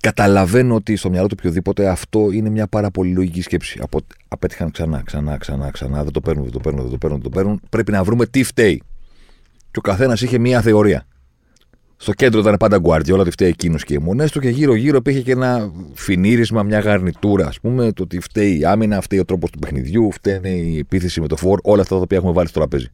[0.00, 3.78] Καταλαβαίνω ότι στο μυαλό του οποιοδήποτε αυτό είναι μια πάρα πολύ λογική σκέψη.
[3.82, 4.00] Απο...
[4.28, 6.02] Απέτυχαν ξανά, ξανά, ξανά, ξανά.
[6.02, 7.60] Δεν το παίρνουν, δεν το παίρνουν, δεν το παίρνουν, δεν το παίρνουν.
[7.70, 8.82] Πρέπει να βρούμε τι φταίει.
[9.70, 11.06] Και ο καθένας είχε μια θεωρία.
[12.02, 14.96] Στο κέντρο ήταν πάντα γκουάρτια, όλα ότι φταίει εκείνος και οι μονές του και γύρω-γύρω
[14.96, 19.24] υπήρχε και ένα φινίρισμα, μια γαρνιτούρα, ας πούμε, το ότι φταίει η άμυνα, φταίει ο
[19.24, 22.48] τρόπος του παιχνιδιού, φταίνει η επίθεση με το φόρ, όλα αυτά τα οποία έχουμε βάλει
[22.48, 22.88] στο τραπέζι.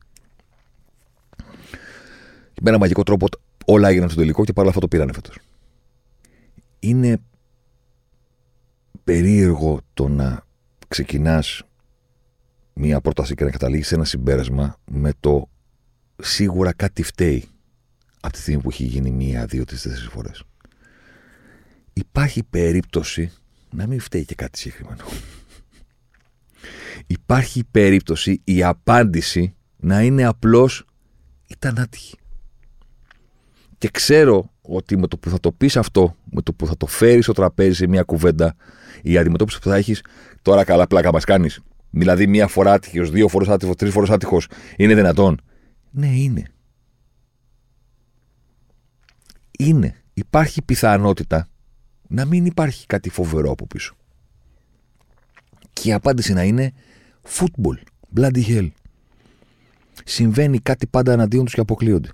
[2.52, 3.26] Και με ένα μαγικό τρόπο
[3.64, 5.38] όλα έγιναν στο τελικό και παρόλα αυτά το πήρανε φέτος.
[6.78, 7.18] Είναι
[9.04, 10.44] περίεργο το να
[10.88, 11.62] ξεκινάς
[12.72, 15.48] μία πρόταση και να καταλήγεις σε ένα συμπέρασμα με το
[16.16, 17.48] σίγουρα κάτι φταίει
[18.20, 20.42] από τη στιγμή που έχει γίνει μία, δύο, τρεις, τέσσερις φορές.
[21.92, 23.32] Υπάρχει περίπτωση
[23.70, 25.04] να μην φταίει και κάτι συγκεκριμένο.
[27.06, 30.84] Υπάρχει περίπτωση η απάντηση να είναι απλώς
[31.46, 32.16] ήταν άτυχη.
[33.78, 36.86] Και ξέρω ότι με το που θα το πεις αυτό, με το που θα το
[36.86, 38.56] φέρεις στο τραπέζι σε μια κουβέντα,
[39.02, 40.02] η αντιμετώπιση που θα έχεις,
[40.42, 41.60] τώρα καλά πλάκα μας κάνεις.
[41.90, 45.40] Δηλαδή μία φορά άτυχος, δύο φορές άτυχος, τρεις φορές άτυχος, είναι δυνατόν;
[45.90, 46.42] Ναι, είναι.
[49.60, 49.94] Είναι.
[50.14, 51.48] Υπάρχει πιθανότητα
[52.08, 53.94] να μην υπάρχει κάτι φοβερό από πίσω.
[55.72, 56.72] Και η απάντηση να είναι
[57.28, 57.76] football.
[58.16, 58.70] Bloody hell.
[60.04, 62.08] Συμβαίνει κάτι πάντα εναντίον τους και αποκλείονται.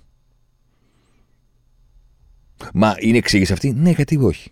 [2.73, 4.51] Μα είναι εξήγηση αυτή; Ναι, γιατί όχι.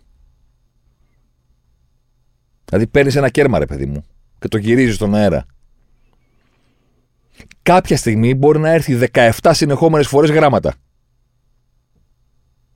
[2.64, 4.06] Δηλαδή παίρνεις ένα κέρμα, ρε παιδί μου,
[4.38, 5.46] και το γυρίζεις στον αέρα.
[7.62, 10.74] Κάποια στιγμή μπορεί να έρθει 17 συνεχόμενες φορές γράμματα.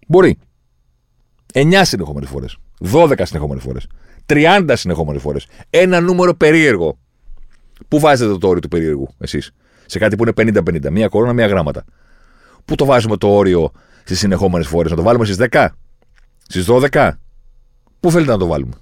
[0.09, 0.39] Μπορεί.
[1.53, 2.57] 9 συνεχόμενες φορές.
[2.79, 3.87] 12 συνεχόμενες φορές.
[4.27, 5.47] 30 συνεχόμενες φορές.
[5.71, 6.99] Ένα νούμερο περίεργο.
[7.89, 9.53] Πού βάζετε το όριο του περίεργου, εσείς;
[9.87, 10.91] Σε κάτι που είναι 50-50.
[10.91, 11.85] Μία κορώνα, μία γράμματα.
[12.65, 13.71] Πού το βάζουμε το όριο
[14.05, 15.69] στις συνεχόμενες φορές; Να το βάλουμε στις 10.
[16.47, 17.19] Στις 12.
[18.01, 18.75] Πού θέλετε να το βάλουμε;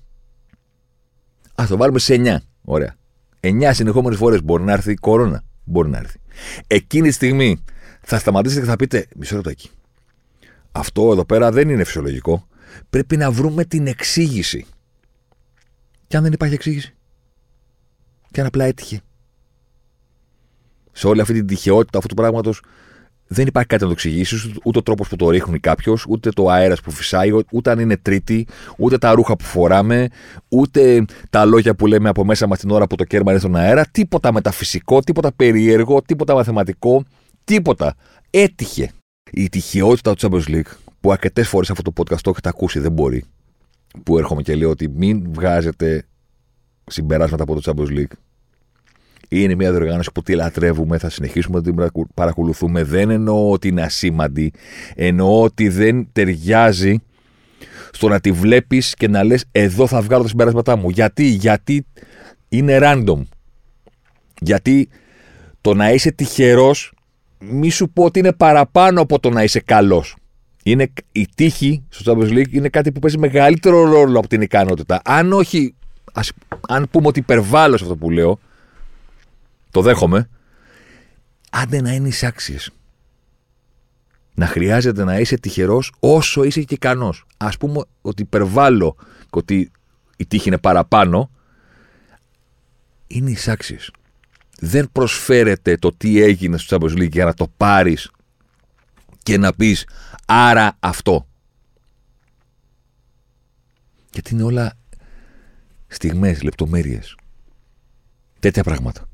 [1.54, 2.36] Α το βάλουμε σε 9.
[2.64, 2.96] Ωραία.
[3.40, 5.44] 9 συνεχόμενες φορές μπορεί να έρθει η κορώνα.
[5.64, 6.20] Μπορεί να έρθει.
[6.66, 7.64] Εκείνη τη στιγμή
[8.00, 9.70] θα σταματήσετε και θα πείτε μισό λεπτό εκεί.
[10.76, 12.46] Αυτό εδώ πέρα δεν είναι φυσιολογικό.
[12.90, 14.66] Πρέπει να βρούμε την εξήγηση.
[16.06, 16.94] Και αν δεν υπάρχει εξήγηση.
[18.30, 19.00] Και αν απλά έτυχε.
[20.92, 22.62] Σε όλη αυτή την τυχεότητα αυτού του πράγματος
[23.26, 26.48] δεν υπάρχει κάτι να το εξηγήσεις, ούτε ο τρόπος που το ρίχνει κάποιος, ούτε το
[26.48, 28.46] αέρας που φυσάει, ούτε αν είναι τρίτη,
[28.78, 30.08] ούτε τα ρούχα που φοράμε,
[30.48, 33.56] ούτε τα λόγια που λέμε από μέσα μας την ώρα που το κέρμα είναι στον
[33.56, 33.86] αέρα.
[33.90, 37.04] Τίποτα μεταφυσικό, τίποτα περίεργο, τίποτα μαθηματικό,
[37.44, 37.94] τίποτα.
[38.30, 38.90] Έτυχε.
[39.30, 42.92] Η τυχεότητα του Champions League, που αρκετές φορές αυτό το podcast το έχετε ακούσει, δεν
[42.92, 43.24] μπορεί.
[44.02, 46.06] Που έρχομαι και λέω ότι μην βγάζετε
[46.86, 48.14] συμπεράσματα από το Champions League
[49.28, 52.82] είναι μια διοργάνωση που τη λατρεύουμε, θα συνεχίσουμε να την παρακολουθούμε.
[52.82, 54.52] Δεν εννοώ ότι είναι ασήμαντη.
[54.94, 56.98] Εννοώ ότι δεν ταιριάζει
[57.90, 60.88] στο να τη βλέπεις και να λες: Εδώ θα βγάλω τα συμπεράσματά μου.
[60.88, 61.86] Γιατί, γιατί
[62.48, 63.22] είναι random.
[64.40, 64.88] Γιατί
[65.60, 66.92] το να είσαι τυχερός,
[67.38, 70.16] μη σου πω ότι είναι παραπάνω από το να είσαι καλός.
[70.62, 75.00] Είναι, η τύχη στο Champions League είναι κάτι που παίζει μεγαλύτερο ρόλο από την ικανότητα.
[75.04, 75.74] Αν όχι,
[76.12, 76.32] ας,
[76.68, 78.38] αν πούμε ότι υπερβάλλω σε αυτό που λέω,
[79.70, 80.28] το δέχομαι.
[81.50, 82.58] Άντε να είναι εισάξιε.
[84.34, 87.26] Να χρειάζεται να είσαι τυχερός όσο είσαι και ικανός.
[87.36, 89.70] Α πούμε ότι υπερβάλλω και ότι
[90.16, 91.30] η τύχη είναι παραπάνω.
[93.06, 93.78] Είναι εισάξιε.
[94.60, 98.10] Δεν προσφέρεται το τι έγινε στο Champions League για να το πάρεις
[99.22, 99.86] και να πεις
[100.26, 101.26] άρα αυτό.
[104.12, 104.72] Γιατί είναι όλα
[105.86, 107.16] στιγμές, λεπτομέρειες.
[108.40, 109.08] Τέτοια πράγματα.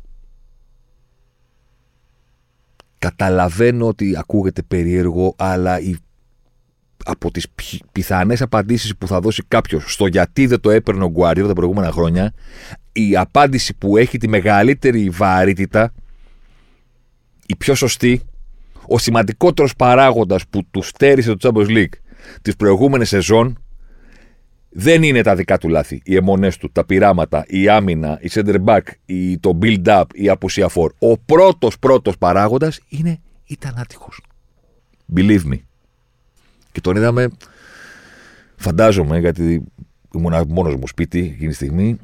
[2.99, 5.97] Καταλαβαίνω ότι ακούγεται περίεργο, αλλά η,
[7.05, 7.47] από τις
[7.93, 11.91] πιθανές απαντήσεις που θα δώσει κάποιος στο γιατί δεν το έπαιρνε ο Γκουαρίδο τα προηγούμενα
[11.91, 12.33] χρόνια,
[12.93, 15.93] η απάντηση που έχει τη μεγαλύτερη βαρύτητα,
[17.47, 18.23] η πιο σωστή,
[18.87, 21.95] ο σημαντικότερος παράγοντας που του στέρισε το Champions League
[22.43, 23.62] τις προηγούμενες σεζόν
[24.69, 26.01] δεν είναι τα δικά του λάθη.
[26.05, 30.69] Οι αιμονές του, τα πειράματα, η άμυνα, η center back, η, το build-up, η απουσία
[30.75, 30.88] for.
[30.99, 34.09] Ο πρώτος πρώτος παράγοντας είναι ήταν άτυχο.
[35.15, 35.59] Believe me.
[36.73, 37.29] Και τον είδαμε,
[38.57, 39.65] φαντάζομαι, γιατί
[40.15, 41.99] ήμουν μόνος μου σπίτι εκείνη τη στιγμή.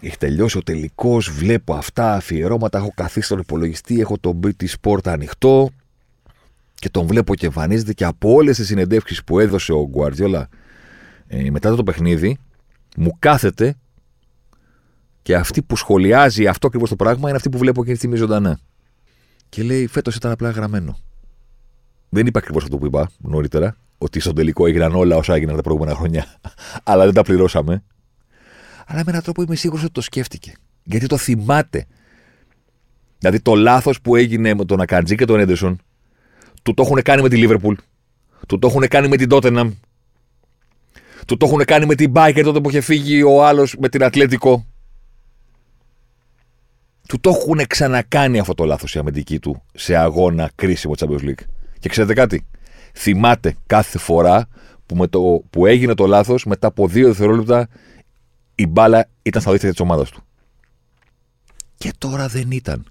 [0.00, 1.30] Έχει τελειώσει ο τελικός.
[1.30, 2.78] Βλέπω αυτά αφιερώματα.
[2.78, 4.00] Έχω καθίσει στον υπολογιστή.
[4.00, 5.70] Έχω τον British Sport ανοιχτό.
[6.74, 10.48] Και τον βλέπω και εμφανίζεται και από όλες τις συνεντεύξεις που έδωσε ο Γκουαρδιόλα
[11.26, 12.38] ε, μετά το παιχνίδι,
[12.96, 13.74] μου κάθεται
[15.22, 18.16] και αυτή που σχολιάζει αυτό ακριβώς το πράγμα είναι αυτή που βλέπω εκείνη τη στιγμή
[18.16, 18.58] ζωντανά.
[19.48, 20.98] Και λέει, φέτος ήταν απλά γραμμένο.
[22.12, 25.62] Δεν είπα ακριβώς αυτό που είπα νωρίτερα, ότι στον τελικό έγιναν όλα όσα έγιναν τα
[25.62, 26.26] προηγούμενα χρόνια,
[26.90, 27.82] αλλά δεν τα πληρώσαμε.
[28.86, 30.52] Αλλά με έναν τρόπο είμαι σίγουρος ότι το σκέφτηκε.
[30.82, 31.86] Γιατί το θυμάται.
[33.18, 35.78] Δηλαδή το λάθος που έγινε με τον Ακαντζή και τον Έντερσον,
[36.62, 37.74] του το έχουν κάνει με τη Λίβερπουλ,
[38.46, 39.72] του το έχουν κάνει με την Τότεναμ,
[41.26, 44.04] του το έχουν κάνει με την Μπάικερ τότε που είχε φύγει ο άλλος με την
[44.04, 44.66] Ατλέτικο.
[47.08, 51.44] Του το έχουν ξανακάνει αυτό το λάθος η αμυντική του σε αγώνα κρίσιμο Champions League.
[51.80, 52.46] Και ξέρετε κάτι,
[52.94, 54.48] θυμάται κάθε φορά
[54.86, 57.68] που, με το, που έγινε το λάθος, μετά από δύο δευτερόλεπτα
[58.54, 60.24] η μπάλα ήταν στα δίχτυα της ομάδας του.
[61.76, 62.86] Και τώρα δεν ήταν.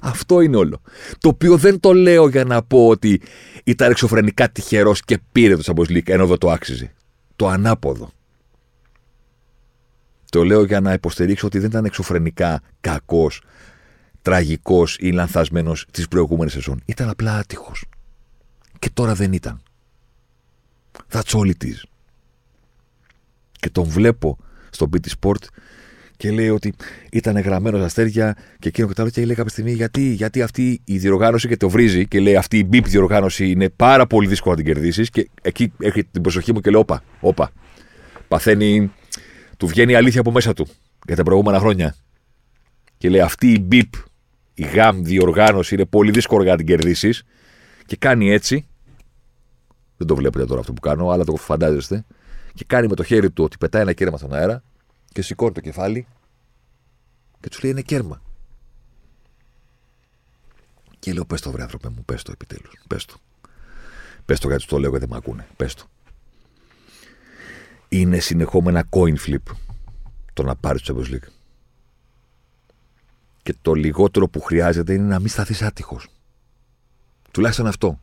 [0.00, 0.80] Αυτό είναι όλο.
[1.18, 3.20] Το οποίο δεν το λέω για να πω ότι
[3.64, 6.94] ήταν εξωφρενικά τυχερός και πήρε το Champions League ενώ δεν το άξιζε.
[7.36, 8.10] Το ανάποδο.
[10.30, 13.42] Το λέω για να υποστηρίξω ότι δεν ήταν εξωφρενικά κακός,
[14.24, 16.80] τραγικός ή λανθασμένος τις προηγούμενες σεζόν.
[16.84, 17.84] Ήταν απλά άτυχος.
[18.78, 19.62] Και τώρα δεν ήταν.
[21.12, 21.82] That's all it is.
[23.52, 24.38] Και τον βλέπω
[24.70, 25.44] στο BT Sport
[26.16, 26.74] και λέει ότι
[27.12, 29.10] ήταν γραμμένο στα αστέρια και εκείνο και το άλλο.
[29.10, 32.58] Και λέει κάποια στιγμή γιατί, γιατί αυτή η διοργάνωση και το βρίζει και λέει αυτή
[32.58, 35.10] η μπίπ διοργάνωση είναι πάρα πολύ δύσκολο να την κερδίσεις.
[35.10, 37.50] Και εκεί έχει την προσοχή μου και λέει: Όπα, όπα.
[38.28, 38.92] Παθαίνει,
[39.56, 40.66] του βγαίνει η αλήθεια από μέσα του
[41.06, 41.94] για τα προηγούμενα χρόνια.
[42.98, 43.92] Και λέει: Αυτή η μπίπ,
[44.54, 47.22] η γαμ διοργάνωση είναι πολύ δύσκολο να την κερδίσεις.
[47.86, 48.66] Και κάνει έτσι.
[49.96, 52.04] Δεν το βλέπετε τώρα αυτό που κάνω, αλλά το φαντάζεστε.
[52.54, 54.62] Και κάνει με το χέρι του ότι πετάει ένα κέρμα στον αέρα
[55.12, 56.06] και σηκώνει το κεφάλι
[57.40, 58.22] και τους λέει είναι κέρμα.
[60.98, 63.14] Και λέω πες το βρε άνθρωπε μου, πες το επιτέλους, πες το.
[64.24, 65.84] Πες το γιατί το λέω και δεν με ακούνε, πες το.
[67.88, 69.54] Είναι συνεχόμενα coin flip
[70.32, 71.28] το να πάρεις το Champions League.
[73.44, 76.08] Και το λιγότερο που χρειάζεται είναι να μην σταθείς άτυχος.
[77.30, 78.00] Τουλάχιστον αυτό.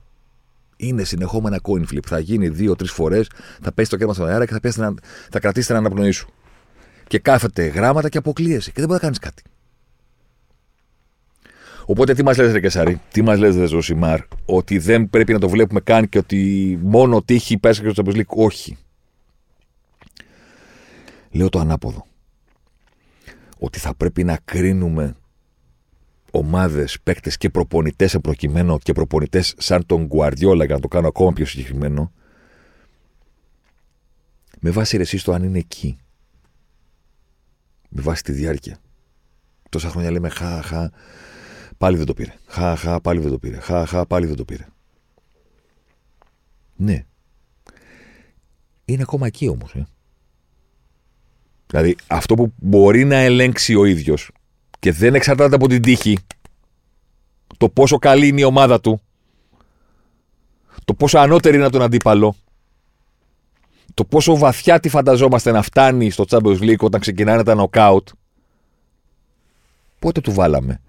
[0.78, 2.06] Είναι συνεχόμενα coin flip.
[2.06, 3.30] Θα γίνει δύο-τρει φορές,
[3.62, 4.94] θα πέσει το κέρμα στον αέρα και θα, θα,
[5.32, 6.30] θα κρατήσει την αναπνοή σου
[7.08, 9.44] και κάθεται γράμματα και αποκλείεσαι και δεν μπορεί να κάνεις κάτι.
[11.86, 15.40] Οπότε τι μας λες, Ρε Κεσάρη, τι μας λες, Ρε Ζωσιμάρ, ότι δεν πρέπει να
[15.40, 18.78] το βλέπουμε καν και ότι μόνο τύχη πέσα και στο Champions League; Όχι.
[21.32, 22.06] Λέω το ανάποδο.
[23.60, 25.16] Ότι θα πρέπει να κρίνουμε
[26.32, 31.08] ομάδες, παίκτες και προπονητές σε προκειμένου και προπονητές σαν τον Γκουαρδιόλα, για να το κάνω
[31.08, 32.12] ακόμα πιο συγκεκριμένο,
[34.60, 35.98] με βάση ρε εσείς το αν είναι εκεί.
[37.90, 38.78] Με βάση τη διάρκεια.
[39.70, 40.90] Τόσα χρόνια λέμε χα, χα,
[41.78, 42.34] πάλι δεν το πήρε.
[42.46, 43.60] Χα, χα, πάλι δεν το πήρε.
[43.60, 44.68] Χα, χα, πάλι δεν το πήρε.
[46.76, 47.06] Ναι.
[48.86, 49.74] Είναι ακόμα εκεί όμως.
[49.74, 49.88] Ε.
[51.68, 54.32] Δηλαδή αυτό που μπορεί να ελέγξει ο ίδιος
[54.82, 56.20] και δεν εξαρτάται από την τύχη
[57.58, 59.02] το πόσο καλή είναι η ομάδα του,
[60.86, 62.36] το πόσο ανώτερη είναι τον αντίπαλο,
[63.94, 68.04] το πόσο βαθιά τη φανταζόμαστε να φτάνει στο Champions League όταν ξεκινάνε τα knockout,
[70.00, 70.82] πότε του βάλαμε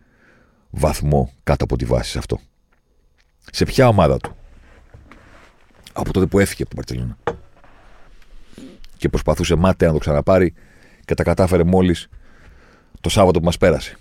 [0.71, 2.39] βαθμό κάτω από τη βάση σε αυτό;
[3.51, 4.37] Σε ποια ομάδα του;
[5.93, 7.17] Από τότε που έφυγε από την Παρσελόνα.
[8.97, 10.55] Και προσπαθούσε μάταια να το ξαναπάρει
[11.05, 12.09] και τα κατάφερε μόλις
[13.03, 13.97] το Σάββατο που μας πέρασε.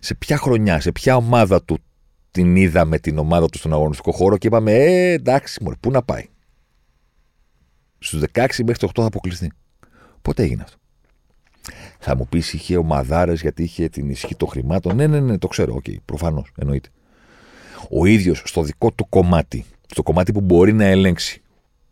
[0.00, 1.78] Σε ποια χρονιά, σε ποια ομάδα του
[2.30, 6.02] την είδαμε την ομάδα του στον αγωνιστικό χώρο και είπαμε, ε, εντάξει, μωρέ, πού να
[6.02, 6.28] πάει.
[7.98, 9.52] Στους 16 μέχρι το 8 θα αποκλειστεί.
[10.22, 10.76] Πότε έγινε αυτό;
[11.98, 15.46] Θα μου πεις είχε ομαδάρες γιατί είχε την ισχύ των χρημάτων; Ναι, ναι, ναι, το
[15.46, 15.74] ξέρω.
[15.74, 16.52] OK, okay, προφανώς.
[16.58, 16.88] Εννοείται.
[17.90, 21.42] Ο ίδιος στο δικό του κομμάτι, στο κομμάτι που μπορεί να ελέγξει,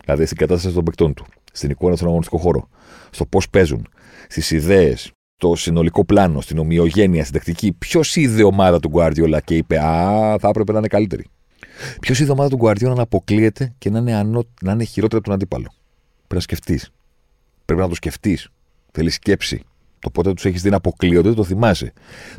[0.05, 2.69] δηλαδή στην κατάσταση των παικτών του, στην εικόνα στον αγωνιστικό χώρο,
[3.11, 3.89] στο πώς παίζουν,
[4.29, 9.57] στις ιδέες, στο συνολικό πλάνο, στην ομοιογένεια, στην τακτική, ποιος είδε ομάδα του Γκουάρδιολα και
[9.57, 11.27] είπε Α, θα έπρεπε να είναι καλύτερη.
[12.01, 15.25] Ποιος είδε ομάδα του Γκουάρδιολα να αποκλείεται και να είναι, ανώ, να είναι χειρότερη από
[15.25, 15.73] τον αντίπαλο.
[16.17, 16.91] Πρέπει να σκεφτείς.
[17.65, 18.49] Πρέπει να το σκεφτείς.
[18.93, 19.63] Θέλεις σκέψη.
[19.99, 21.93] Το πότε τους έχεις δει να αποκλείονται, το θυμάσαι.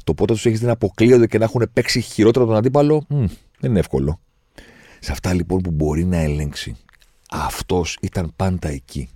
[0.04, 3.26] Το πότε τους έχεις δει να αποκλείονται και να έχουν παίξει χειρότερο τον αντίπαλο, μ,
[3.60, 4.20] δεν είναι εύκολο.
[5.00, 6.76] Σε αυτά λοιπόν που μπορεί να ελέγξει,
[7.32, 9.10] αυτός ήταν πάντα εκεί.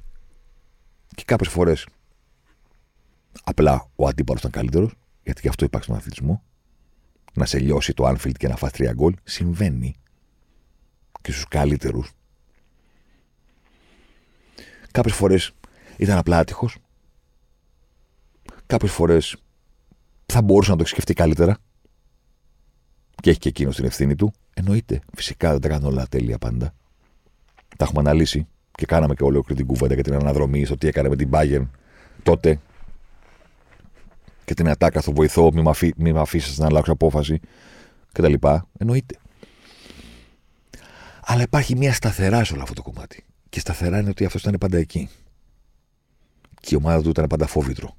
[1.16, 1.86] Και κάποιες φορές
[3.44, 6.44] απλά ο αντίπαλος ήταν καλύτερος, γιατί και αυτό υπάρχει στον αθλητισμό.
[7.34, 9.96] Να σε λιώσει το Anfield και να φας τρία γκολ συμβαίνει
[11.22, 12.12] και στους καλύτερους
[14.98, 15.52] Κάποιες φορές
[15.98, 16.78] ήταν απλά άτυχος.
[18.66, 19.36] Κάποιες φορές
[20.26, 21.58] θα μπορούσε να το έχει σκεφτεί καλύτερα.
[23.16, 24.34] Και έχει και εκείνος την ευθύνη του.
[24.54, 25.00] Εννοείται.
[25.16, 26.74] Φυσικά δεν τα κάνω όλα τέλεια πάντα.
[27.78, 31.10] Τα έχουμε αναλύσει και κάναμε και όλο την κουβέντα για την αναδρομή στο τι έκανε
[31.10, 31.68] με την Bayern
[32.24, 32.60] τότε.
[34.48, 35.52] Και την ατάκα στο βοηθό,
[35.98, 37.40] μη με αφήσεις να αλλάξω απόφαση
[38.12, 38.34] κτλ.
[38.78, 39.20] Εννοείται.
[41.24, 43.26] Αλλά υπάρχει μια σταθερά σε όλο αυτό το κομμάτι.
[43.50, 45.10] Και σταθερά είναι ότι αυτός ήταν πάντα εκεί.
[46.62, 47.96] Και η ομάδα του ήταν πάντα φόβητρο.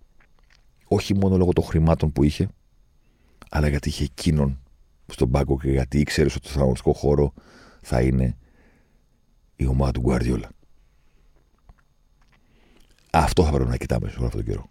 [0.84, 2.48] Όχι μόνο λόγω των χρημάτων που είχε,
[3.50, 4.60] αλλά γιατί είχε εκείνον
[5.06, 7.32] στον πάγκο και γιατί ήξερε ότι στον αγωνιστικό χώρο
[7.82, 8.36] θα είναι
[9.56, 10.48] η ομάδα του Γκουαρδιόλα.
[13.10, 14.70] Αυτό θα πρέπει να κοιτάμε σε όλο αυτόν τον καιρό.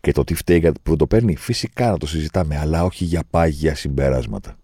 [0.00, 3.74] Και το τι φταίει που το παίρνει, φυσικά να το συζητάμε, αλλά όχι για πάγια
[3.74, 4.56] συμπεράσματα.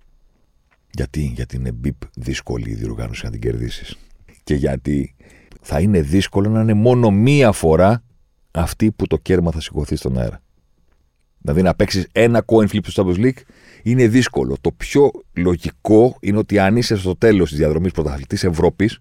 [0.91, 3.97] Γιατί, γιατί είναι μπιπ δύσκολη η διοργάνωση να την κερδίσεις
[4.45, 5.15] και γιατί
[5.61, 8.03] θα είναι δύσκολο να είναι μόνο μία φορά
[8.51, 10.43] αυτή που το κέρμα θα σηκωθεί στον αέρα.
[11.39, 13.43] Δηλαδή να παίξεις ένα coin flip στο Champions League
[13.83, 14.57] είναι δύσκολο.
[14.61, 18.99] Το πιο λογικό είναι ότι αν είσαι στο τέλος της διαδρομής πρωταθλητής Ευρώπης,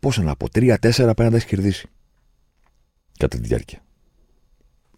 [0.00, 1.88] πόσο να πω, τρία-τέσσερα πρέπει να τα έχεις κερδίσει.
[3.18, 3.78] Κατά τη διάρκεια.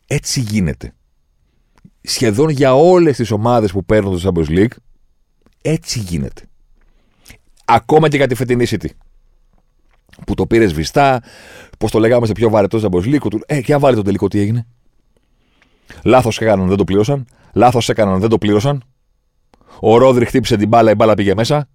[0.07, 0.93] Έτσι γίνεται.
[2.03, 4.77] Σχεδόν για όλες τις ομάδες που παίρνουν το Champions League,
[5.63, 6.43] έτσι γίνεται.
[7.65, 8.89] Ακόμα και για τη φετινή City.
[10.27, 11.23] Που το πήρε σβηστά,
[11.79, 13.41] πώς το λέγαμε σε πιο βαρετό ζαμποσλίκο του.
[13.47, 14.67] Ε, και αν βάλει το τελικό, τι έγινε;
[16.05, 17.27] Λάθος έκαναν, δεν το πλήρωσαν.
[17.53, 18.83] Λάθος έκαναν, δεν το πλήρωσαν.
[19.81, 21.69] Ο Ρόδρυ χτύπησε την μπάλα, η μπάλα πήγε μέσα.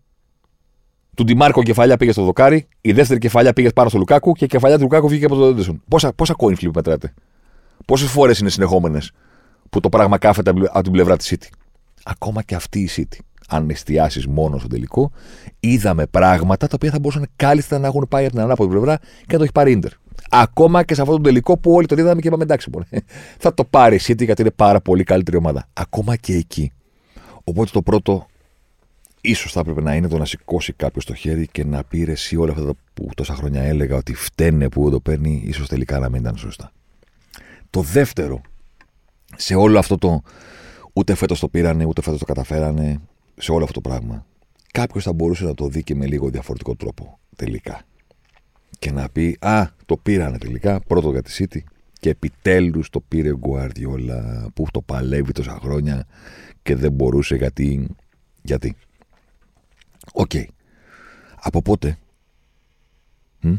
[1.15, 2.67] Του Ντιμάρκο κεφαλιά πήγε στο δοκάρι.
[2.81, 5.45] Η δεύτερη κεφαλιά πήγε πάνω στο Λουκάκου και η κεφαλιά του Λουκάκου βγήκε από το
[5.45, 5.81] Δέντεσον.
[5.87, 7.13] Πόσα, πόσα coin flip μετράτε;
[7.85, 9.11] Πόσες φορές είναι συνεχόμενες
[9.69, 11.47] που το πράγμα κάθεται από την πλευρά της City;
[12.03, 13.19] Ακόμα και αυτή η City
[13.51, 15.11] αν εστιάσεις μόνο στο τελικό,
[15.59, 19.31] είδαμε πράγματα τα οποία θα μπορούσαν κάλλιστα να έχουν πάει από την ανάποδη πλευρά και
[19.31, 19.91] να το έχει πάρει ίντερ.
[20.29, 22.85] Ακόμα και σε αυτό το τελικό που όλοι το είδαμε και είπαμε εντάξει, μπορεί.
[23.37, 25.67] θα το πάρει η City γιατί είναι πάρα πολύ καλύτερη ομάδα.
[25.73, 26.71] Ακόμα και εκεί.
[27.43, 28.25] Οπότε το πρώτο
[29.21, 32.35] ίσως θα έπρεπε να είναι το να σηκώσει κάποιος το χέρι και να πει εσύ
[32.35, 36.21] όλα αυτά που τόσα χρόνια έλεγα ότι φταίνε που το παίρνει, ίσως τελικά να μην
[36.21, 36.71] ήταν σωστά.
[37.71, 38.41] Το δεύτερο,
[39.35, 40.21] σε όλο αυτό το
[40.93, 43.01] ούτε φέτος το πήρανε, ούτε φέτος το καταφέρανε,
[43.35, 44.25] σε όλο αυτό το πράγμα,
[44.71, 47.81] κάποιος θα μπορούσε να το δει και με λίγο διαφορετικό τρόπο τελικά.
[48.79, 51.59] Και να πει, Α, το πήρανε τελικά, πρώτο για τη City
[51.99, 56.07] Και επιτέλους το πήρε Γκουαρδιόλα που το παλεύει τόσα χρόνια
[56.63, 57.95] και δεν μπορούσε γιατί.
[58.41, 58.75] Γιατί.
[60.13, 60.31] Οκ.
[61.35, 61.97] Από πότε;
[63.41, 63.55] Μ;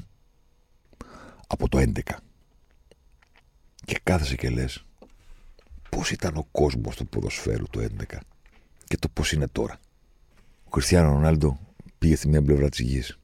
[1.46, 2.00] Από το 11.
[3.84, 4.84] Και κάθεσαι και λες
[5.96, 8.18] πώς ήταν ο κόσμος του ποδοσφαίρου το 11
[8.84, 9.78] και το πώς είναι τώρα.
[10.64, 11.58] Ο Κριστιανό Ρονάλντο
[11.98, 13.18] πήγε στη μία πλευρά της γης.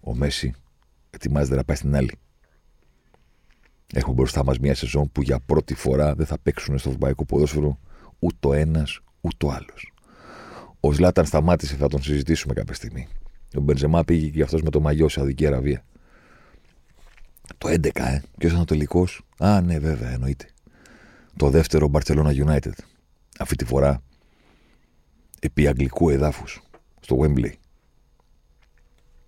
[0.00, 0.54] Ο Μέσι
[1.10, 2.12] ετοιμάζεται να πάει στην άλλη.
[3.94, 7.78] Έχουμε μπροστά μας μια σεζόν που για πρώτη φορά δεν θα παίξουν στο ευρωπαϊκό ποδόσφαιρο
[8.18, 9.92] ούτε ο ένας ούτε ο άλλος.
[10.80, 13.08] Ο Ζλάταν σταμάτησε, θα τον συζητήσουμε κάποια στιγμή.
[13.56, 15.84] Ο Μπενζεμά πήγε και αυτός με το μαγιό σε Αδική Αραβία.
[17.58, 18.22] Το 11, ε.
[18.38, 19.06] Ποιο ήταν ο τελικό.
[19.38, 20.48] Α, ναι, βέβαια, εννοείται.
[21.36, 22.72] Το δεύτερο Barcelona United.
[23.38, 24.02] Αυτή τη φορά
[25.40, 26.62] επί αγγλικού εδάφους
[27.00, 27.52] στο Wembley.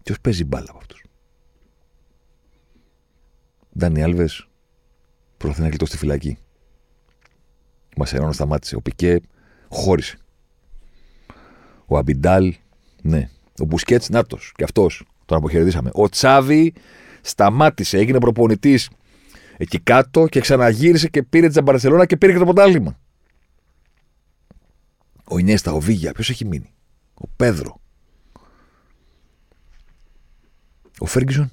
[0.03, 1.05] Ποιος παίζει μπάλα από αυτούς;
[3.79, 4.49] Ντάνι Άλβες
[5.37, 6.39] προσπαθεί να γλιτώσει στη φυλακή.
[7.97, 8.77] Μασερόνο σταμάτησε.
[8.77, 9.21] Ο Πικέ
[9.69, 10.19] χώρισε.
[11.87, 12.55] Ο Αμπιντάλ,
[13.03, 13.31] ναι.
[13.61, 14.53] Ο Μπουσκέτς, νάτος.
[14.57, 15.91] Και αυτός τον αποχαιρετήσαμε.
[15.93, 16.73] Ο Τσάβη
[17.21, 17.99] σταμάτησε.
[17.99, 18.91] Έγινε προπονητής
[19.57, 22.99] εκεί κάτω και ξαναγύρισε και πήρε τη Μπαρσελόνα και πήρε και το ποντάλημα.
[25.25, 26.75] Ο Ινέστα, ο Βίγια, ποιος έχει μείνει;
[27.15, 27.81] Ο Πέδρο.
[30.99, 31.51] Ο Φέργκισον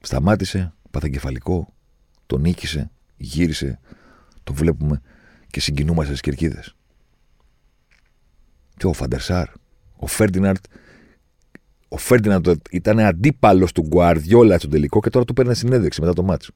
[0.00, 1.72] σταμάτησε, παθεγκεφαλικό,
[2.26, 3.80] τον νίκησε, γύρισε,
[4.44, 5.02] τον βλέπουμε
[5.50, 6.76] και συγκινούμαστε στις κερκίδες.
[8.76, 9.48] Και ο Φαντερσάρ,
[9.96, 10.64] ο Φέρντιναρτ,
[11.92, 16.22] ο Φέρντιναρτ ήταν αντίπαλος του Γκουαρδιόλα στο τελικό και τώρα του παίρνει συνέντευξη μετά το
[16.22, 16.52] μάτσο.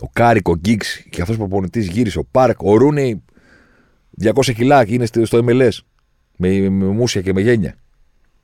[0.00, 2.18] Ο Κάρικ, ο Γκιγκς και αυτός ο προπονητής γύρισε.
[2.18, 3.22] Ο Πάρκ, ο Ρούνεϊ
[4.22, 5.70] 200 κιλά είναι στο MLS
[6.36, 7.74] με, με μούσια και με γένια.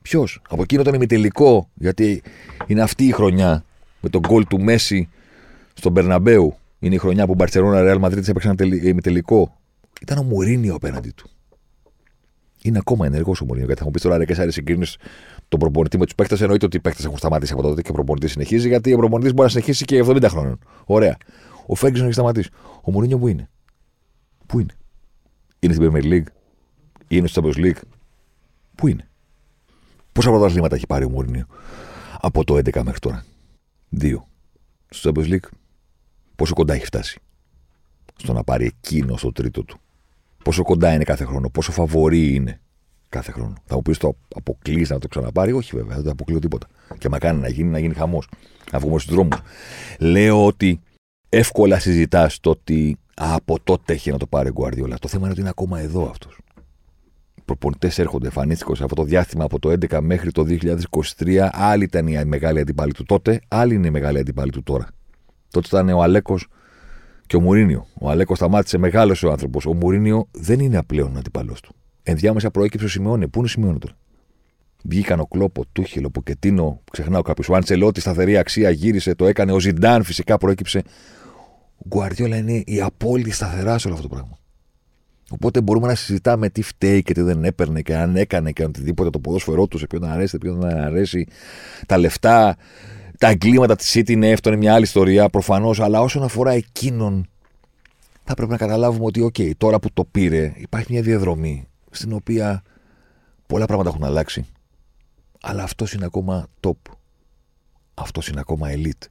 [0.01, 2.21] Ποιος, από εκείνο τον ημιτελικό, γιατί
[2.67, 3.65] είναι αυτή η χρονιά
[4.01, 5.09] με το γκολ του Μέσι
[5.73, 6.57] στο Μπερναμπέου.
[6.79, 9.57] Είναι η χρονιά που Μπαρσελόνα Ρεάλ Μαδρίτη έπαιξαν ημιτελικό.
[10.01, 11.29] Ήταν ο Μουρίνιο απέναντι του.
[12.63, 13.65] Είναι ακόμα ενεργός ο Μουρίνιο.
[13.65, 14.85] Γιατί θα μου πεις τώρα ρε και συγκρίνει
[15.47, 16.41] τον προπονητή με τους παίκτες.
[16.41, 18.67] Εννοείται ότι οι παίκτες έχουν σταματήσει από τότε και ο προπονητής συνεχίζει.
[18.67, 20.59] Γιατί ο προπονητής μπορεί να συνεχίσει και 70 χρόνων.
[20.85, 21.17] Ωραία.
[21.65, 22.49] Ο Φέγγισον έχει σταματήσει.
[22.81, 23.49] Ο Μουρίνιο που είναι;
[24.45, 24.73] Πού είναι;
[25.59, 26.27] Είναι στην Premier League;
[27.07, 27.81] Είναι στο Champions League;
[28.75, 29.09] Πού είναι;
[30.11, 31.45] Πόσα πρωταθλήματα έχει πάρει ο Μουρίνιο
[32.21, 33.25] από το 11 μέχρι τώρα;
[33.89, 34.27] Δύο.
[34.89, 35.49] Στο Champions League,
[36.35, 37.19] πόσο κοντά έχει φτάσει
[38.15, 39.79] στο να πάρει εκείνο στο τρίτο του;
[40.43, 42.61] Πόσο κοντά είναι κάθε χρόνο, πόσο φαβορή είναι
[43.09, 43.53] κάθε χρόνο.
[43.65, 46.67] Θα μου πεις το αποκλείς να το ξαναπάρει; Όχι, βέβαια, δεν το αποκλείω τίποτα.
[46.97, 48.27] Και μα κάνει να γίνει, να γίνει χαμός.
[48.71, 49.41] Να βγούμε στους δρόμους.
[49.99, 50.79] Λέω ότι
[51.29, 54.97] εύκολα συζητάς το ότι από τότε έχει να το πάρει ο Γκουαρδιόλα.
[54.99, 56.37] Το θέμα είναι ότι είναι ακόμα εδώ αυτός
[57.51, 60.45] προπονητές έρχονται, εμφανίστηκαν σε αυτό το διάστημα από το 2011 μέχρι το
[61.17, 61.49] 2023.
[61.51, 64.87] Άλλη ήταν η μεγάλη αντίπαλη του τότε, άλλη είναι η μεγάλη αντίπαλη του τώρα.
[65.51, 66.47] Τότε ήταν ο Αλέκος
[67.31, 67.87] και ο Μουρίνιο.
[67.93, 69.65] Ο Αλέκος σταμάτησε, μεγάλο ο άνθρωπος.
[69.65, 71.75] Ο Μουρίνιο δεν είναι πλέον αντίπαλό του.
[72.03, 73.27] Ενδιάμεσα προέκυψε ο Σιμεώνε.
[73.27, 73.95] Πού είναι ο Σιμεώνε τώρα;
[74.83, 77.49] Βγήκαν ο Κλόπο, Τούχελο, Ποκετίνο, ξεχνάω κάποιος.
[77.49, 79.51] Ο Αντσελότη, σταθερή αξία, γύρισε, το έκανε.
[79.51, 80.83] Ο Ζιντάν φυσικά προέκυψε.
[81.77, 84.37] Ο Γκουαρδιόλα είναι η απόλυτη σταθερά σε όλο αυτό το πράγμα.
[85.29, 89.09] Οπότε μπορούμε να συζητάμε τι φταίει και τι δεν έπαιρνε και αν έκανε και οτιδήποτε
[89.09, 91.27] το ποδόσφαιρό του, σε ποιον αρέσει, σε ποιον δεν αρέσει.
[91.85, 92.57] Τα λεφτά,
[93.21, 95.79] τα εγκλήματα της City είναι αυτό, είναι μια άλλη ιστορία προφανώς.
[95.79, 97.27] Αλλά όσον αφορά εκείνον,
[98.23, 102.63] θα πρέπει να καταλάβουμε ότι, OK, τώρα που το πήρε, υπάρχει μια διαδρομή στην οποία
[103.47, 104.45] πολλά πράγματα έχουν αλλάξει.
[105.41, 106.91] Αλλά αυτός είναι ακόμα top.
[107.93, 109.05] Αυτός είναι ακόμα elite.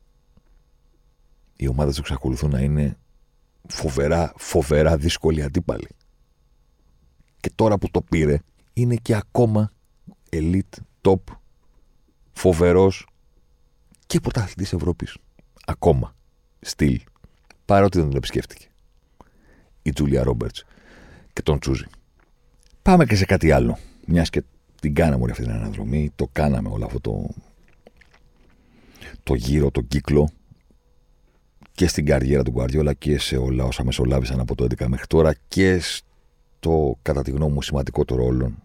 [1.57, 2.99] Οι ομάδες του εξακολουθούν να είναι
[3.69, 5.89] φοβερά, φοβερά δύσκολοι αντίπαλοι
[7.41, 8.39] και τώρα που το πήρε
[8.73, 9.73] είναι και ακόμα
[10.31, 11.21] elite, top,
[12.33, 13.07] φοβερός
[14.11, 15.17] και πρωταθλητής Ευρώπης.
[15.67, 16.15] Ακόμα.
[16.61, 17.01] Στυλ.
[17.65, 18.67] Παρότι δεν τον επισκέφτηκε.
[19.83, 20.65] Η Τζούλια Ρόμπερτς
[21.33, 21.85] και τον Τσούζι.
[22.83, 23.79] Πάμε και σε κάτι άλλο.
[24.07, 24.43] Μιας και
[24.81, 27.29] την κάναμε όλη αυτή την αναδρομή, το κάναμε όλο αυτό το,
[29.23, 30.31] το γύρο, το κύκλο
[31.73, 35.35] και στην καριέρα του Γκουαρδιόλα και σε όλα όσα μεσολάβησαν από το 11 μέχρι τώρα
[35.49, 35.81] και
[36.61, 38.63] το κατά τη γνώμη μου σημαντικότερο όλων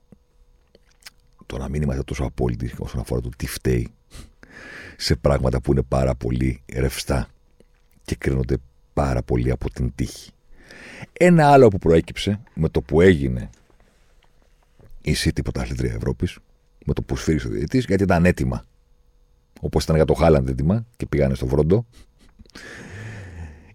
[1.46, 3.94] το να μην είμαστε τόσο απόλυτοι όσον αφορά το τι φταίει
[4.98, 7.28] σε πράγματα που είναι πάρα πολύ ρευστά
[8.04, 8.58] και κρίνονται
[8.94, 10.32] πάρα πολύ από την τύχη.
[11.14, 13.50] Ένα άλλο που προέκυψε με το που έγινε
[15.02, 16.38] η City πρωταθλήτρια Ευρώπης,
[16.86, 18.64] με το που σφύρισε ο διαιτητής, γιατί ήταν έτοιμα.
[19.62, 21.86] Όπως ήταν για το Χάλαντ έτοιμα και πήγανε στο Βρόντο.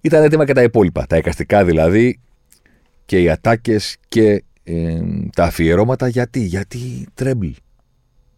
[0.01, 1.07] Ήταν έτοιμα και τα υπόλοιπα.
[1.07, 2.21] Τα εικαστικά δηλαδή
[3.07, 5.01] και οι ατάκες και ε,
[5.35, 7.49] τα αφιερώματα γιατί, γιατί τρέμπλ.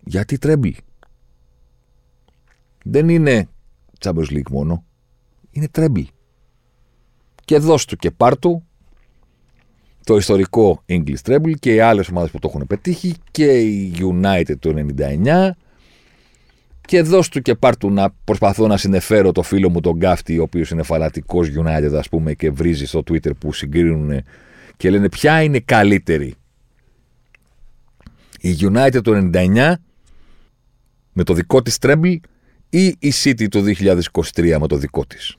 [0.04, 0.68] Γιατί τρέμπλ.
[2.84, 3.48] Δεν είναι
[3.98, 4.84] Champions League μόνο.
[5.50, 6.04] Είναι treble.
[7.44, 8.66] Και δώσ' του και πάρ' του
[10.04, 14.58] το ιστορικό English Treble και οι άλλες ομάδες που το έχουν πετύχει και η United
[14.58, 14.74] το
[15.24, 15.50] 99
[16.80, 20.38] και δώσ' του και πάρ' του να προσπαθώ να συνεφέρω το φίλο μου τον Γκάφτη
[20.38, 24.22] ο οποίος είναι φαλατικός United ας πούμε και βρίζει στο Twitter που συγκρίνουν
[24.76, 26.34] και λένε ποια είναι καλύτερη;
[28.40, 29.74] Η United το 99
[31.12, 32.16] με το δικό της Treble
[32.74, 33.62] ή η City το
[34.34, 35.36] 2023 με το δικό της.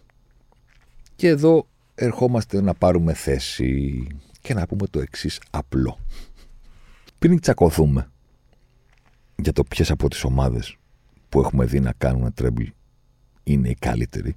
[1.15, 4.07] Και εδώ ερχόμαστε να πάρουμε θέση
[4.41, 5.99] και να πούμε το εξής απλό.
[7.19, 8.11] Πριν τσακωθούμε
[9.35, 10.77] για το ποιες από τις ομάδες
[11.29, 12.63] που έχουμε δει να κάνουν τρέμπλ
[13.43, 14.35] είναι οι καλύτεροι,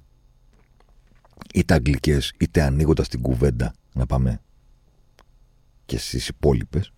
[1.53, 4.41] είτε αγγλικές είτε ανοίγοντας την κουβέντα να πάμε
[5.85, 6.93] και στις υπόλοιπες,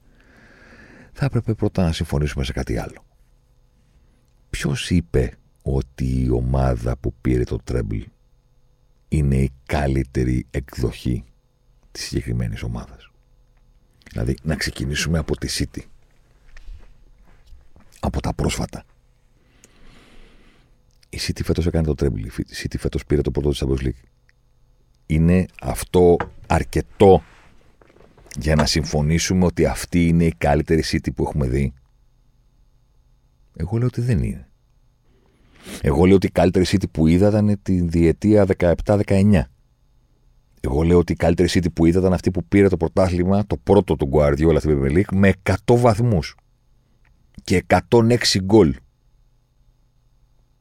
[1.12, 3.06] θα έπρεπε πρώτα να συμφωνήσουμε σε κάτι άλλο.
[4.50, 5.34] Ποιος είπε
[5.74, 7.99] ότι η ομάδα που πήρε το treble
[9.07, 11.24] είναι η καλύτερη εκδοχή
[11.91, 13.11] της συγκεκριμένης ομάδας.
[14.09, 15.82] Δηλαδή να ξεκινήσουμε από τη City.
[17.99, 18.84] Από τα πρόσφατα.
[21.09, 22.20] Η City φέτος έκανε το treble.
[22.20, 24.03] Η City φέτος πήρε το πρώτο της Champions League.
[25.05, 26.17] Είναι αυτό
[26.47, 27.24] αρκετό
[28.39, 31.74] για να συμφωνήσουμε ότι αυτή είναι η καλύτερη City που έχουμε δει.
[33.55, 34.49] Εγώ λέω ότι δεν είναι.
[35.82, 38.45] Εγώ λέω ότι η καλύτερη City που είδα ήταν τη διετία
[38.86, 39.41] 17-19.
[40.62, 43.57] Εγώ λέω ότι η καλύτερη City που είδα ήταν αυτή που πήρε το πρωτάθλημα, το
[43.57, 45.34] πρώτο του Guardiola στην Premier League, με
[45.66, 46.36] 100 βαθμούς
[47.43, 48.76] και 106 γκολ.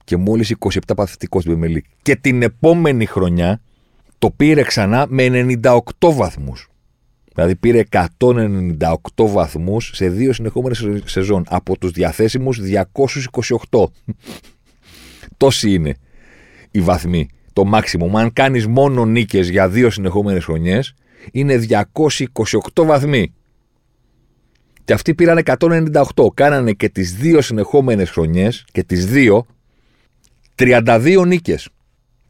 [0.04, 1.90] Και μόλις 27 παθητικός στην Premier League.
[2.02, 3.60] Και την επόμενη χρονιά
[4.18, 5.28] το πήρε ξανά με
[5.62, 6.68] 98 βαθμούς.
[7.34, 7.82] Δηλαδή πήρε
[8.18, 12.60] 198 βαθμούς σε δύο συνεχόμενες σεζόν από τους διαθέσιμους
[13.70, 13.84] 228.
[15.38, 15.94] Τόσοι είναι
[16.70, 17.28] οι βαθμοί.
[17.52, 18.10] Το maximum.
[18.14, 20.94] Αν κάνεις μόνο νίκες για δύο συνεχόμενες χρονιές,
[21.32, 23.32] είναι 228 βαθμοί.
[24.84, 26.30] Και αυτοί πήραν 198.
[26.34, 29.46] Κάνανε και τις δύο συνεχόμενες χρονιές και τις δύο
[30.54, 31.68] 32 νίκες.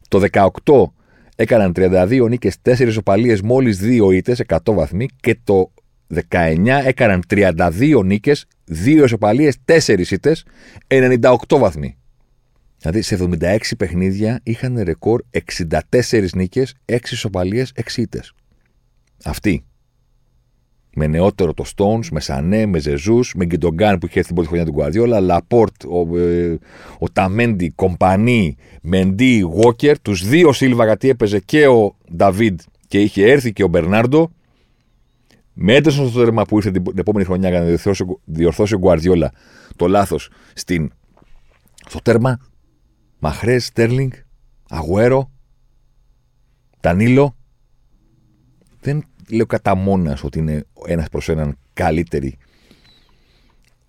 [0.07, 0.93] Το 18
[1.35, 5.07] έκαναν 32 νίκες, 4 ισοπαλίες, μόλις 2 ήττες, 100 βαθμοί.
[5.21, 5.71] Και το
[6.07, 10.45] 19 έκαναν 32 νίκες, 2 ισοπαλίες, 4 ήττες,
[10.87, 11.98] 98 βαθμοί.
[12.79, 15.23] Δηλαδή σε 76 παιχνίδια είχαν ρεκόρ
[15.99, 18.33] 64 νίκες, 6 ισοπαλίες, 6 ήττες.
[19.23, 19.63] Αυτοί.
[20.95, 24.47] Με νεότερο το Stones, με Σανέ, με Ζεσούς, με Γκιουντογκάν που είχε έρθει την πρώτη
[24.47, 26.57] χρονιά του Γκουαρδιόλα, Λαπόρτ, ο, ε,
[26.99, 33.31] ο Ταμέντι, Κομπανί, Μεντί, Βόκερ, τους δύο Σίλβα γιατί έπαιζε και ο Νταβίδ και είχε
[33.31, 34.31] έρθει και ο Μπερνάρντο.
[35.53, 37.65] Με έντεσαν στο τέρμα που ήρθε την επόμενη χρονιά για να
[38.25, 39.31] διορθώσει ο Γκουαρδιόλα
[39.75, 40.29] το λάθος
[41.89, 42.39] στο τέρμα
[43.19, 44.11] Μαχρέ, Στέρλινγκ,
[44.69, 45.31] Αγουέρο,
[46.79, 47.35] Τανίλο.
[48.81, 52.37] Δεν λέω κατά μόνας ότι είναι ένας προς έναν καλύτερη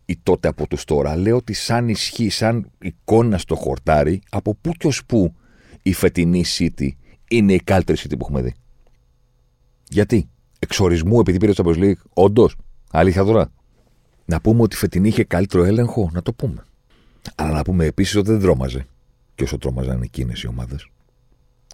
[0.05, 1.17] ή τότε από τους τώρα.
[1.17, 5.35] Λέω ότι σαν ισχύ, σαν εικόνα στο χορτάρι, από πού και ως πού
[5.83, 6.89] η φετινή City
[7.29, 8.55] είναι η καλύτερη City που έχουμε δει.
[9.89, 10.29] Γιατί,
[10.59, 12.57] εξορισμού επειδή πήρε το Champions League, όντως,
[12.91, 13.53] αλήθεια τώρα.
[14.25, 16.65] Να πούμε ότι η φετινή είχε καλύτερο έλεγχο, να το πούμε.
[17.35, 18.87] Αλλά να πούμε επίσης ότι δεν δρόμαζε
[19.41, 20.89] και όσο τρόμαζαν εκείνες οι ομάδες.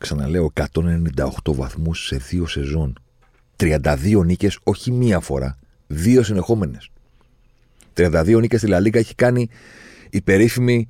[0.00, 2.98] Ξαναλέω, 198 βαθμούς σε δύο σεζόν.
[3.56, 6.90] 32 νίκες, όχι μία φορά, δύο συνεχόμενες.
[7.94, 9.48] 32 νίκες στη Λαλίκα έχει κάνει
[10.10, 10.86] η περίφημη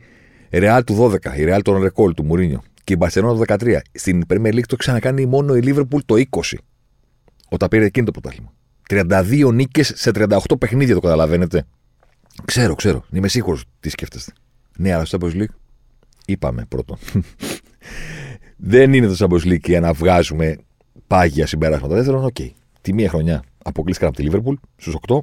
[0.50, 3.78] Ρεάλ του 12, η Ρεάλ των Ρεκόλ του Μουρίνιο και η Μπαρσελόνα του 13.
[3.92, 6.40] Στην Premier League το ξανακάνει μόνο η Λίβερπουλ το 20,
[7.48, 8.52] όταν πήρε εκείνο το πρωτάθλημα.
[8.88, 11.64] 32 νίκες σε 38 παιχνίδια, το καταλαβαίνετε.
[12.44, 13.04] Ξέρω, ξέρω.
[13.12, 14.32] Είμαι σίγουρος τι σκέφτεστε.
[14.76, 15.54] Ναι, αλλά στο Champions League
[16.28, 16.98] Είπαμε πρώτον.
[18.56, 20.56] δεν είναι το Champions για να βγάζουμε
[21.06, 21.94] πάγια συμπεράσματα.
[21.94, 22.36] Δεύτερον, OK.
[22.38, 22.50] Okay.
[22.80, 25.18] Τη μία χρονιά αποκλείστηκαν από τη Λίβερπουλ στους 8.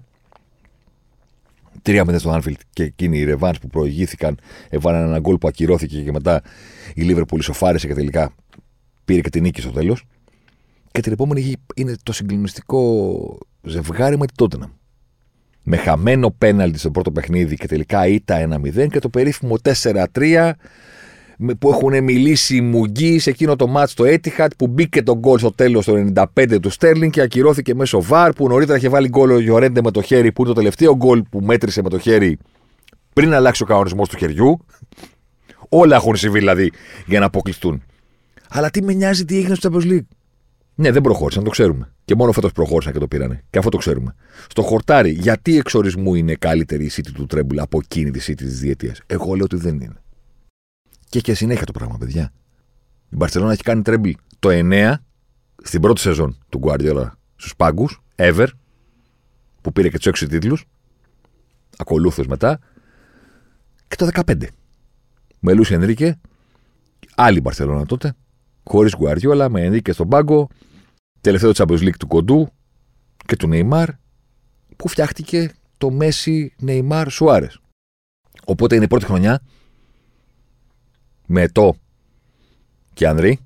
[1.81, 4.39] Τρία μηδέν στο Άνφιλντ και εκείνη η ρεβάνς που προηγήθηκαν
[4.69, 6.41] έβαλαν ένα γκολ που ακυρώθηκε και μετά
[6.93, 8.33] η Λίβερπουλ ισοφάρισε και τελικά
[9.05, 10.03] πήρε και την νίκη στο τέλος.
[10.91, 14.69] Και την επόμενη είναι το συγκλονιστικό ζευγάρι με την Τότεναμ.
[15.63, 19.55] Με χαμένο πέναλτι στο πρώτο παιχνίδι και τελικά ήττα 1-0 και το περίφημο
[20.13, 20.51] 4-3
[21.59, 25.37] που έχουν μιλήσει οι Μουγγί σε εκείνο το μάτς το Etihad που μπήκε το γκολ
[25.37, 25.93] στο τέλος το
[26.35, 29.91] 95 του Στέρλινγκ και ακυρώθηκε μέσω βαρ που νωρίτερα είχε βάλει γκολ ο Γιορέντε με
[29.91, 32.37] το χέρι που είναι το τελευταίο γκολ που μέτρησε με το χέρι
[33.13, 34.65] πριν αλλάξει ο κανονισμός του χεριού.
[35.69, 36.71] Όλα έχουν συμβεί δηλαδή
[37.05, 37.83] για να αποκλειστούν.
[38.49, 40.07] Αλλά τι με νοιάζει τι έγινε στο Champions League;
[40.75, 41.91] Ναι, δεν προχώρησαν, το ξέρουμε.
[42.05, 43.43] Και μόνο φέτος προχώρησαν και το πήρανε.
[43.49, 44.15] Και αυτό το ξέρουμε.
[44.49, 48.59] Στο χορτάρι, γιατί εξορισμού είναι καλύτερη η City του Τρέμπουλ από εκείνη τη City της
[48.59, 50.02] διετίας; Εγώ λέω ότι δεν είναι.
[51.13, 52.33] Και έχει και συνέχεια το πράγμα, παιδιά.
[53.09, 54.09] Η Μπαρσελόνα έχει κάνει τρέμπλ
[54.39, 54.93] το 9
[55.63, 58.47] στην πρώτη σεζόν του Guardiola στους πάγκους, ever,
[59.61, 60.65] που πήρε και τους έξι τίτλους.
[61.77, 62.59] Ακολούθως μετά.
[63.87, 64.47] Και το 15.
[65.39, 66.19] Με Λούση Ενρίκε,
[67.15, 68.15] άλλη Μπαρσελόνα τότε,
[68.63, 70.49] χωρίς Guardiola, με Ενρίκε στον πάγκο,
[71.21, 72.49] τελευταίο Champions League του κοντού
[73.25, 73.89] και του Νεϊμάρ,
[74.75, 77.47] που φτιάχτηκε το Μέση Νεϊμάρ Σουάρε.
[78.45, 79.41] Οπότε είναι η πρώτη χρονιά
[81.25, 81.75] με το
[82.93, 83.39] και Ανδρή.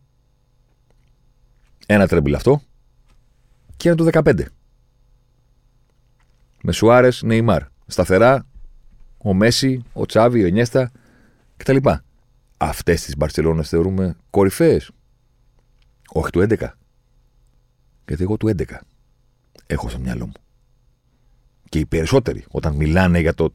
[1.85, 2.61] Ένα τρέμπιλ αυτό.
[3.77, 4.45] Και ένα το 15.
[6.61, 7.63] Με Σουάρες, Νεϊμάρ.
[7.87, 8.45] Σταθερά
[9.17, 10.91] ο Μέση, ο Τσάβη, ο Νιέστα
[11.57, 11.77] κτλ.
[12.57, 14.91] Αυτές τις Μπαρσελόνες θεωρούμε κορυφαίες.
[16.09, 16.77] Όχι του 11.
[18.07, 18.63] Γιατί εγώ του 11
[19.67, 20.33] έχω στο μυαλό μου.
[21.69, 23.51] Και οι περισσότεροι όταν μιλάνε για το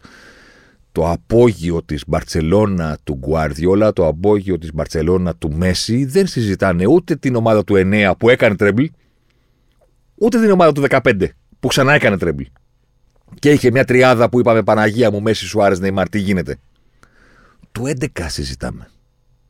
[0.92, 7.16] το απόγειο της Μπαρτσελώνα του Γκουαρδιόλα, το απόγειο της Μπαρτσελώνα του Μέσι, δεν συζητάνε ούτε
[7.16, 8.84] την ομάδα του 9 που έκανε treble,
[10.14, 11.28] ούτε την ομάδα του 15
[11.60, 12.42] που ξανά έκανε treble.
[13.38, 16.56] Και είχε μια τριάδα που είπαμε Παναγία μου, Μέσι Σουάρες, Νεϊμάρ, τι γίνεται.
[17.72, 18.88] Του 11 συζητάμε.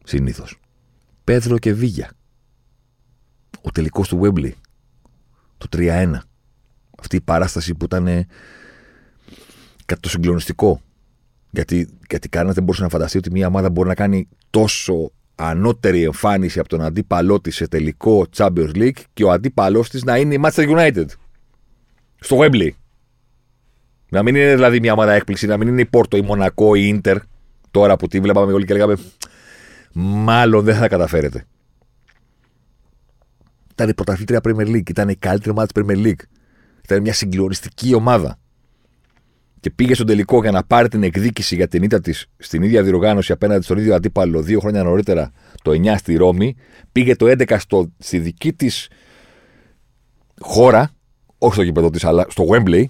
[0.05, 0.61] Συνήθως.
[1.25, 2.11] Πέδρο και Βίγια.
[3.63, 4.57] Ο τελικός του Γουέμπλεϊ.
[5.59, 6.13] Το 3-1.
[6.99, 8.05] Αυτή η παράσταση που ήταν
[9.85, 10.81] κάτι το συγκλονιστικό.
[11.55, 16.03] Γιατί, γιατί κανένα δεν μπορούσε να φανταστεί ότι μια ομάδα μπορεί να κάνει τόσο ανώτερη
[16.03, 20.35] εμφάνιση από τον αντίπαλό της σε τελικό Champions League και ο αντίπαλός της να είναι
[20.35, 21.07] η Manchester United.
[22.21, 22.69] Στο Wembley.
[24.09, 26.87] Να μην είναι δηλαδή μια ομάδα έκπληξη, να μην είναι η Πόρτο, η Μονακό, η
[26.87, 27.17] Ιντερ.
[27.71, 28.97] Τώρα που τη βλέπαμε όλοι και λέγαμε
[29.93, 31.45] Μάλλον δεν θα καταφέρετε.
[33.73, 36.23] Ήταν η πρωταθλήτρια Premier League, ήταν η καλύτερη ομάδα της Premier League.
[36.85, 38.39] Ήταν μια συγκλονιστική ομάδα
[39.63, 42.83] και πήγε στον τελικό για να πάρει την εκδίκηση για την ήττα της στην ίδια
[42.83, 45.31] διοργάνωση απέναντι στον ίδιο αντίπαλο δύο χρόνια νωρίτερα,
[45.63, 46.57] το 9 στη Ρώμη,
[46.93, 48.89] πήγε το 11 στο, στη δική της
[50.41, 50.91] χώρα,
[51.39, 52.85] όχι στο γήπεδο της, αλλά στο Wembley,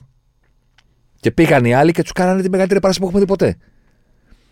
[1.21, 3.57] και πήγαν οι άλλοι και τους κάνανε τη μεγαλύτερη παράσταση που έχουμε δει ποτέ.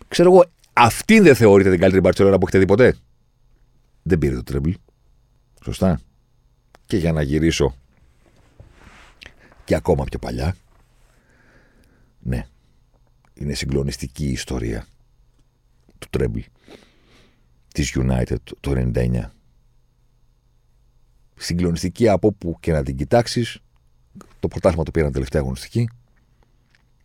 [0.07, 2.95] Ξέρω εγώ, αυτήν δεν θεωρείτε την καλύτερη Μπαρσελόνα που έχετε δει ποτέ.
[4.01, 4.71] Δεν πήρε το τρέμπλ.
[5.63, 5.99] Σωστά.
[6.85, 7.75] Και για να γυρίσω
[9.63, 10.55] και ακόμα πιο παλιά,
[12.23, 12.45] ναι.
[13.33, 14.87] Είναι συγκλονιστική η ιστορία
[15.99, 16.39] του Τρέμπλ
[17.73, 19.23] της United το 99.
[21.35, 23.59] Συγκλονιστική από όπου και να την κοιτάξεις.
[24.39, 25.89] Το πρωτάθλημα το πήραν τελευταία αγωνιστική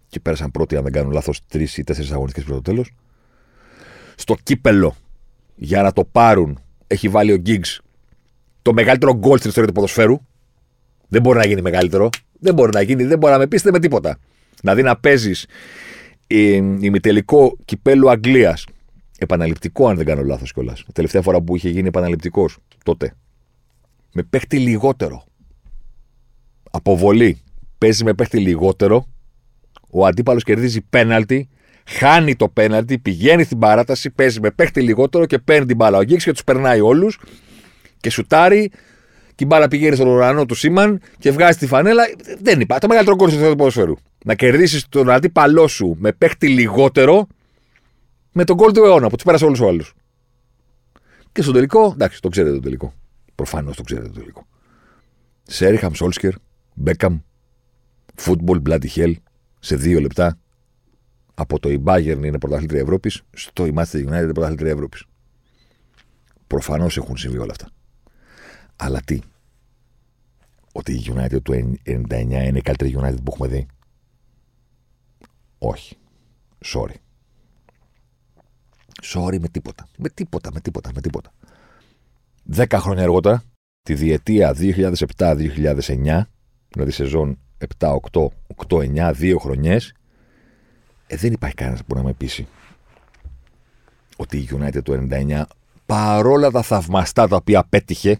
[0.08, 2.90] και πέρασαν πρώτοι, αν δεν κάνω λάθος, τρεις ή τέσσερις αγωνιστικές πριν το τέλος.
[4.16, 4.96] Στο κύπελο
[5.56, 7.64] για να το πάρουν έχει βάλει ο Γκίγκ
[8.62, 10.20] το μεγαλύτερο γκολ στην ιστορία του ποδοσφαίρου.
[11.08, 12.08] Δεν μπορεί να γίνει μεγαλύτερο.
[12.38, 14.18] Δεν μπορεί να γίνει, δεν μπορεί να με πείσετε με τίποτα.
[14.66, 15.46] Δηλαδή να παίζεις
[16.80, 18.66] ημιτελικό κυπέλου Αγγλίας.
[19.18, 20.84] Επαναληπτικό, αν δεν κάνω λάθος κιόλας.
[20.92, 23.14] Τελευταία φορά που είχε γίνει επαναληπτικός τότε.
[24.12, 25.24] Με παίχτη λιγότερο.
[26.70, 27.42] Αποβολή.
[27.78, 29.06] Παίζει με παίχτη λιγότερο.
[29.90, 31.48] Ο αντίπαλος κερδίζει πέναλτι.
[31.86, 32.98] Χάνει το πέναλτι.
[32.98, 34.10] Πηγαίνει στην παράταση.
[34.10, 35.98] Παίζει με παίχτη λιγότερο και παίρνει την μπάλα.
[35.98, 37.20] Ο Γκίξ και τους περνάει όλους.
[38.00, 38.70] Και σουτάρει
[39.36, 42.02] και η μπάλα πηγαίνει στον ουρανό του Σίμαν και βγάζει τη φανέλα.
[42.40, 42.82] Δεν υπάρχει.
[42.82, 43.94] Το μεγαλύτερο κόρσο του ποδοσφαίρου.
[44.24, 47.26] Να κερδίσεις τον αντίπαλό σου με παίχτη λιγότερο
[48.32, 49.84] με τον κόλ του αιώνα που τους πέρασε όλους του άλλου.
[51.32, 52.94] Και στο τελικό, εντάξει, το ξέρετε το τελικό.
[53.34, 54.46] Προφανώς το ξέρετε το τελικό.
[55.42, 56.32] Σέριχαμ Σόλσκερ,
[56.74, 57.18] Μπέκαμ,
[58.24, 59.12] Football Bloody Hell
[59.58, 60.38] σε δύο λεπτά.
[61.34, 65.04] Από το η Bayern είναι πρωταθλήτρια Ευρώπης, στο η Manchester United είναι πρωταθλήτρια Ευρώπης.
[66.46, 67.68] Προφανώς έχουν συμβεί όλα αυτά.
[68.76, 69.18] Αλλά τι;
[70.72, 71.76] Ότι η United του 99
[72.20, 73.66] είναι η καλύτερη United που έχουμε δει;
[75.58, 75.96] Όχι.
[76.64, 76.94] Sorry.
[79.02, 79.86] Sorry με τίποτα.
[79.98, 81.32] Με τίποτα, με τίποτα, με τίποτα.
[82.44, 83.42] Δέκα χρόνια αργότερα,
[83.82, 84.54] τη διετία
[85.16, 86.22] 2007-2009,
[86.68, 87.38] δηλαδή σεζόν
[87.78, 87.96] 7-8,
[88.68, 89.94] 8-9, δύο χρονιές,
[91.06, 92.46] ε, δεν υπάρχει κανένας που μπορεί να με πείσει
[94.16, 95.42] ότι η United του 99,
[95.86, 98.18] παρόλα τα θαυμαστά τα οποία πέτυχε,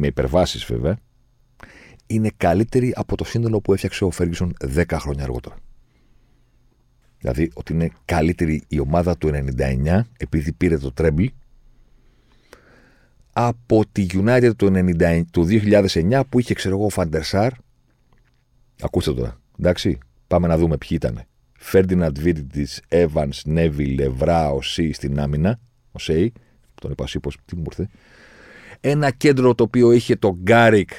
[0.00, 0.98] με υπερβάσεις βέβαια,
[2.06, 5.56] είναι καλύτερη από το σύνολο που έφτιαξε ο Φέργισον 10 χρόνια αργότερα.
[7.18, 11.24] Δηλαδή ότι είναι καλύτερη η ομάδα του 99 επειδή πήρε το treble
[13.32, 17.52] από τη United του, 90, του 2009 που είχε ξέρω εγώ ο Φαν ντερ Σαρ
[18.80, 21.22] ακούστε τώρα εντάξει πάμε να δούμε ποιοι ήταν
[21.58, 25.60] Φέρντιναντ Βίντιτς, Evans, Νέβιλ, Εβρά, Ο'Σέι στην άμυνα
[25.92, 26.32] Ο'Σέι
[26.74, 27.88] τον είπα πω τι μου ήρθε
[28.80, 30.90] ένα κέντρο το οποίο είχε τον Κάρικ,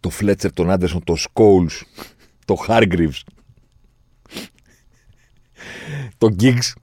[0.00, 1.82] το Φλέτσερ, τον Άντερσον, το Σκόουλς,
[2.44, 3.24] το Χάργκριβς,
[6.18, 6.74] το Γκίγκς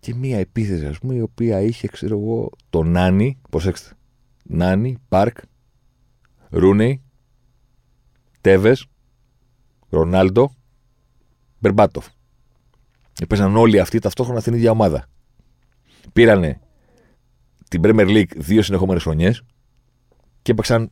[0.00, 3.38] και μία επίθεση, ας πούμε, η οποία είχε, ξέρω εγώ, το Νάνι.
[3.50, 3.92] Προσέξτε.
[4.42, 5.38] Νάνι, Πάρκ,
[6.48, 7.02] Ρούνεϊ,
[8.40, 8.86] Τέβες,
[9.88, 10.54] Ρονάλντο,
[11.58, 12.06] Μπερμπάτοφ.
[13.20, 15.06] Έπαιζαν όλοι αυτοί ταυτόχρονα στην ίδια ομάδα.
[16.12, 16.60] Πήρανε
[17.68, 19.42] την Premier League δύο συνεχόμενες χρονιές
[20.42, 20.90] και έπαιξαν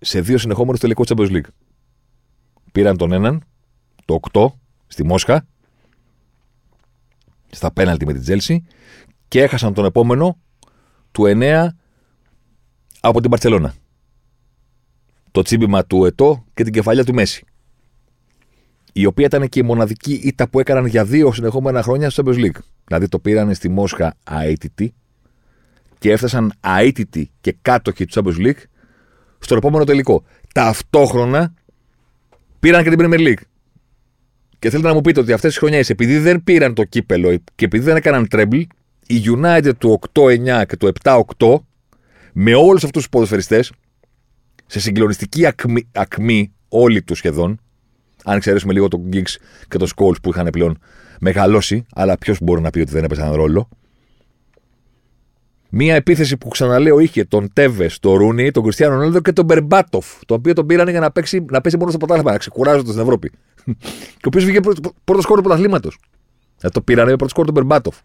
[0.00, 1.48] σε δύο συνεχόμενους τελικούς Champions League.
[2.72, 3.44] Πήραν τον έναν,
[4.04, 4.46] το 8,
[4.86, 5.46] στη Μόσχα,
[7.50, 8.64] στα πέναλτι με την Τζέλση,
[9.28, 10.38] και έχασαν τον επόμενο,
[11.10, 11.66] του 9,
[13.00, 13.74] από την Παρσελώνα.
[15.30, 17.44] Το τσίμπημα του Ετώ και την κεφαλιά του Μέση.
[18.92, 22.36] Η οποία ήταν και η μοναδική ήττα που έκαναν για δύο συνεχόμενα χρόνια στο Champions
[22.36, 22.58] League.
[22.84, 24.94] Δηλαδή το πήραν στη Μόσχα αίτητη
[26.00, 28.62] και έφτασαν αίτητοι και κάτοχοι του Champions League
[29.38, 30.24] στο επόμενο τελικό.
[30.54, 31.54] Ταυτόχρονα
[32.60, 33.42] πήραν και την Premier League.
[34.58, 37.64] Και θέλετε να μου πείτε ότι αυτές τι χρονιές, επειδή δεν πήραν το κύπελο και
[37.64, 38.62] επειδή δεν έκαναν treble,
[39.06, 41.54] η United του 8-9 και του 7-8,
[42.32, 43.72] με όλους αυτούς τους ποδοσφαιριστές,
[44.66, 47.60] σε συγκλονιστική ακμή, ακμή όλοι τους σχεδόν,
[48.24, 49.34] αν εξαιρέσουμε λίγο τον Giggs
[49.68, 50.78] και τον Scholes που είχαν πλέον
[51.20, 53.68] μεγαλώσει, αλλά ποιος μπορεί να πει ότι δεν έπαιζαν ρόλο.
[55.72, 60.06] Μία επίθεση που ξαναλέω είχε τον Τέβες, τον Ρούνι, τον Κριστιανό Ρονάλντο και τον Μπερμπάτοφ,
[60.26, 63.00] τον οποίο τον πήραν για να, παίξει, να παίζει μόνο στο ποτάλμα, να ξεκουράζονται στην
[63.00, 63.30] Ευρώπη.
[63.90, 64.60] και ο οποίος βγήκε
[65.04, 65.98] πρώτο σκόρ του πρωταθλήματος.
[66.60, 67.98] Ε, το πήραν με πρώτο σκόρ τον Μπερμπάτοφ.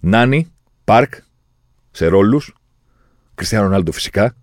[0.00, 0.52] Νάνι,
[0.84, 1.14] Πάρκ,
[1.90, 2.54] σε ρόλους.
[3.34, 4.36] Κριστιανό Ρονάλντο φυσικά.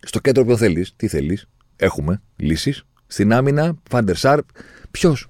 [0.00, 1.46] Στο κέντρο που θέλεις, τι θέλεις,
[1.76, 2.84] έχουμε λύσεις.
[3.06, 4.44] Στην άμυνα, Φάντερ Σάρπ.
[4.90, 5.26] Ποιος;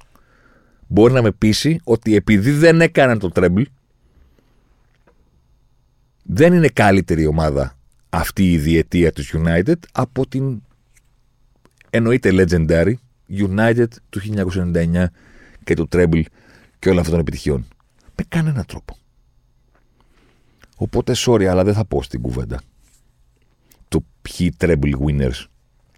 [0.86, 3.62] Μπορεί να με πείσει ότι επειδή δεν έκαναν το τρέμπλ,
[6.26, 7.76] δεν είναι καλύτερη ομάδα
[8.10, 10.62] αυτή η διετία του United από την
[11.90, 12.94] εννοείται legendary
[13.28, 14.20] United του
[14.72, 15.04] 1999
[15.64, 16.22] και του Treble
[16.78, 17.66] και όλων αυτών των επιτυχιών.
[18.16, 18.96] Με κανένα τρόπο.
[20.76, 22.60] Οπότε, sorry, αλλά δεν θα πω στην κουβέντα
[23.88, 25.44] το ποιοι Treble winners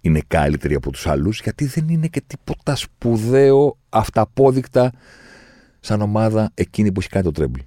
[0.01, 4.91] είναι καλύτεροι από τους άλλους, γιατί δεν είναι και τίποτα σπουδαίο αυταπόδεικτα
[5.79, 7.61] σαν ομάδα εκείνη που έχει κάνει το Treble.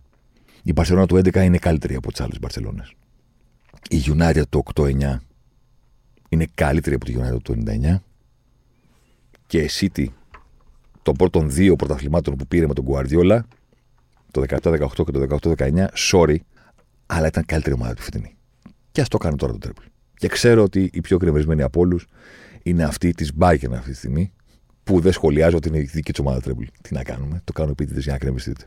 [0.63, 2.95] Η Μπαρσελόνα του 11 είναι καλύτερη από τις άλλες Μπαρσελόνες.
[3.91, 5.17] Η United του 8-9
[6.29, 7.97] είναι καλύτερη από τη United του 99.
[9.47, 10.07] Και η City
[11.03, 13.41] των πρώτων δύο πρωταθλημάτων που πήρε με τον Guardiola,
[14.31, 16.37] το 17-18 και το 18-19, sorry,
[17.07, 18.37] αλλά ήταν καλύτερη ομάδα του φετινή.
[18.93, 19.83] Και ας το κάνει τώρα το τρίπλ.
[20.15, 22.07] Και ξέρω ότι η πιο κρεμισμένη από όλους
[22.63, 24.33] είναι αυτή της Bayern αυτή τη στιγμή,
[24.85, 26.65] που δεν σχολιάζω ότι είναι η δική τη ομάδα τρίπλ.
[26.83, 28.65] Τι να κάνουμε, το κάνω επίτηδες για να κρεμιστείτε.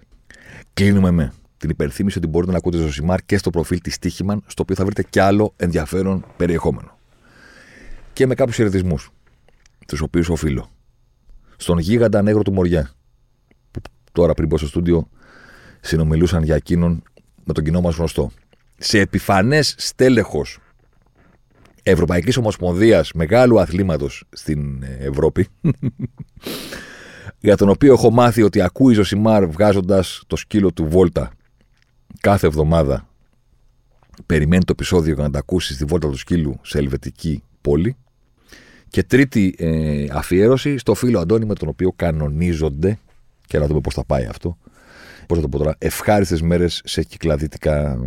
[0.74, 1.34] Κλείνουμε με
[1.64, 4.76] την υπενθύμηση ότι μπορείτε να ακούτε στο Ζωσιμάρ και στο προφίλ της Τύχημαν, στο οποίο
[4.76, 6.98] θα βρείτε και άλλο ενδιαφέρον περιεχόμενο.
[8.14, 9.12] Και με κάποιους χαιρετισμούς,
[9.88, 10.70] τους οποίους οφείλω.
[11.58, 12.92] Στον γίγαντα νέγρο του Μοριά,
[13.72, 13.80] που
[14.12, 15.10] τώρα πριν πω στο στούντιο
[15.82, 17.04] συνομιλούσαν για εκείνον
[17.44, 18.32] με τον κοινό μας γνωστό.
[18.78, 20.60] Σε επιφανές στέλεχος
[21.84, 25.48] Ευρωπαϊκής Ομοσπονδίας μεγάλου αθλήματος στην Ευρώπη,
[27.40, 31.32] για τον οποίο έχω μάθει ότι ακούει Ζωσιμάρ βγάζοντας το σκύλο του Βόλτα
[32.24, 33.08] κάθε εβδομάδα
[34.26, 37.96] περιμένει το επεισόδιο για να τα ακούσεις στη βόλτα του σκύλου σε ελβετική πόλη.
[38.90, 43.00] Και τρίτη ε, αφιέρωση στο φίλο Αντώνη με τον οποίο κανονίζονται
[43.48, 44.58] και να δούμε πώς θα πάει αυτό.
[45.28, 47.06] Πώς θα το πω τώρα, ευχάριστες μέρες σε,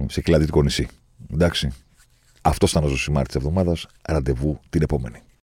[0.07, 0.89] σε κυκλαδίτικο νησί.
[1.33, 1.73] Εντάξει.
[2.43, 3.87] Αυτό ήταν ο Ζωσιμάρ της εβδομάδας.
[4.03, 5.19] Ραντεβού την επόμενη.